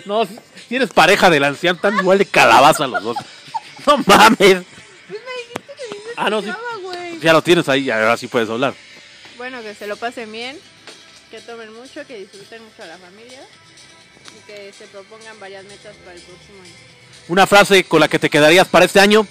[0.07, 0.23] no,
[0.69, 3.17] tienes pareja del anciano, tan igual de calabaza los dos.
[3.87, 4.37] No mames.
[4.39, 5.85] Pues me dijiste que
[6.17, 6.49] Ah, no, sí.
[6.83, 7.19] güey.
[7.21, 8.75] Ya lo tienes ahí, ahora sí puedes hablar.
[9.37, 10.59] Bueno, que se lo pasen bien,
[11.31, 13.41] que tomen mucho, que disfruten mucho a la familia
[14.37, 16.73] y que se propongan varias metas para el próximo año.
[17.29, 19.23] Una frase con la que te quedarías para este año.
[19.23, 19.27] Mm.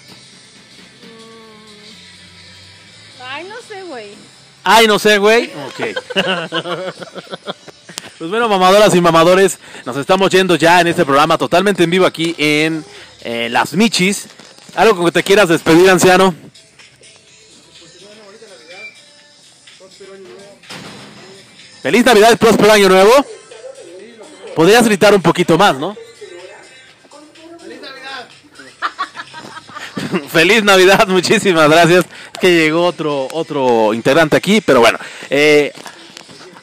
[3.22, 4.10] Ay, no sé, güey.
[4.64, 5.50] Ay, no sé, güey.
[5.66, 5.80] Ok.
[8.18, 12.04] Pues bueno, mamadoras y mamadores, nos estamos yendo ya en este programa totalmente en vivo
[12.04, 12.84] aquí en
[13.22, 14.26] eh, Las Michis.
[14.76, 16.34] ¿Algo con que te quieras despedir, anciano?
[21.82, 23.12] Feliz Navidad y próspero año nuevo.
[24.54, 25.96] Podrías gritar un poquito más, ¿no?
[30.28, 32.04] Feliz Navidad, muchísimas gracias.
[32.40, 34.98] Que llegó otro otro integrante aquí, pero bueno.
[35.30, 35.72] Eh,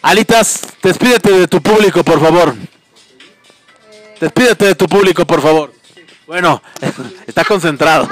[0.02, 2.56] Alitas, despídete de tu público, por favor.
[4.20, 5.77] Despídete de tu público, por favor.
[6.28, 6.62] Bueno,
[7.26, 8.08] está concentrado.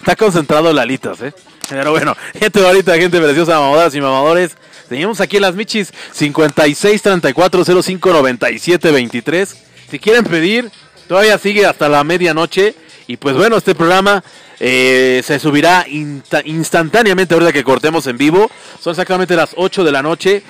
[0.00, 1.32] Está concentrado Lalitas, ¿eh?
[1.68, 4.56] Pero bueno, gente bonita, gente preciosa, mamadoras y mamadores.
[4.88, 9.56] Seguimos aquí las Michis 56 34 05 97 23.
[9.90, 10.70] Si quieren pedir,
[11.08, 12.74] todavía sigue hasta la medianoche.
[13.06, 14.22] Y pues bueno, este programa
[14.60, 18.50] eh, se subirá insta- instantáneamente ahorita que cortemos en vivo.
[18.80, 20.42] Son exactamente las 8 de la noche.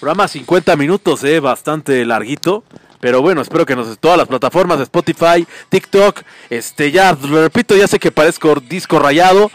[0.00, 2.62] Programa 50 minutos, eh, bastante larguito.
[3.00, 7.86] Pero bueno, espero que nos todas las plataformas, Spotify, TikTok, este ya lo repito, ya
[7.86, 9.50] sé que parezco disco rayado.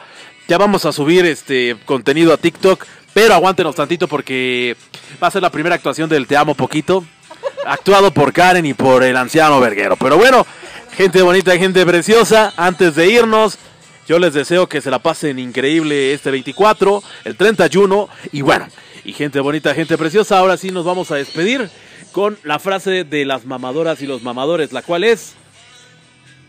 [0.48, 4.76] Ya vamos a subir este contenido a TikTok, pero aguántenos tantito porque
[5.22, 7.06] va a ser la primera actuación del Te amo poquito,
[7.66, 9.96] actuado por Karen y por el anciano Verguero.
[9.96, 10.46] Pero bueno,
[10.96, 13.58] gente bonita, gente preciosa, antes de irnos,
[14.08, 18.68] yo les deseo que se la pasen increíble este 24, el 31 y bueno,
[19.06, 21.70] y gente bonita, gente preciosa, ahora sí nos vamos a despedir
[22.14, 25.34] con la frase de las mamadoras y los mamadores, la cual es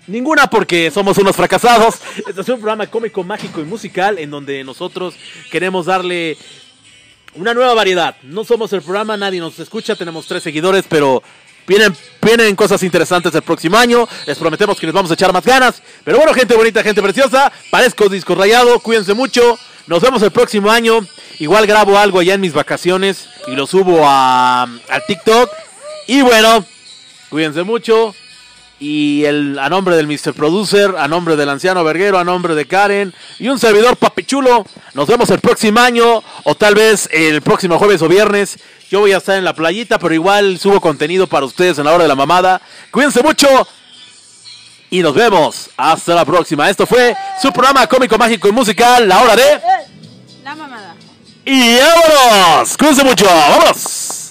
[0.06, 1.96] ninguna porque somos unos fracasados.
[2.28, 5.14] Este es un programa cómico, mágico y musical en donde nosotros
[5.50, 6.36] queremos darle
[7.34, 8.14] una nueva variedad.
[8.22, 11.22] No somos el programa, nadie nos escucha, tenemos tres seguidores, pero
[11.66, 14.06] vienen, vienen cosas interesantes el próximo año.
[14.26, 15.82] Les prometemos que les vamos a echar más ganas.
[16.04, 19.58] Pero bueno, gente bonita, gente preciosa, parezco disco rayado, cuídense mucho.
[19.86, 21.06] Nos vemos el próximo año.
[21.38, 24.66] Igual grabo algo allá en mis vacaciones y lo subo a,
[25.06, 25.50] TikTok.
[26.06, 26.64] Y bueno,
[27.28, 28.14] cuídense mucho.
[28.80, 30.32] Y el, a nombre del Mr.
[30.32, 35.06] Producer, a nombre del anciano Verguero, a nombre de Karen y un servidor papichulo, nos
[35.06, 38.58] vemos el próximo año o tal vez el próximo jueves o viernes.
[38.90, 41.92] Yo voy a estar en la playita, pero igual subo contenido para ustedes en la
[41.92, 42.60] hora de la mamada.
[42.90, 43.48] Cuídense mucho
[44.94, 45.70] y nos vemos.
[45.76, 46.70] Hasta la próxima.
[46.70, 49.60] Esto fue su programa cómico, mágico y musical, la hora de...
[50.44, 50.94] La mamada.
[51.44, 52.76] Y vámonos.
[52.76, 53.26] Cuídense mucho.
[53.26, 54.23] Vámonos.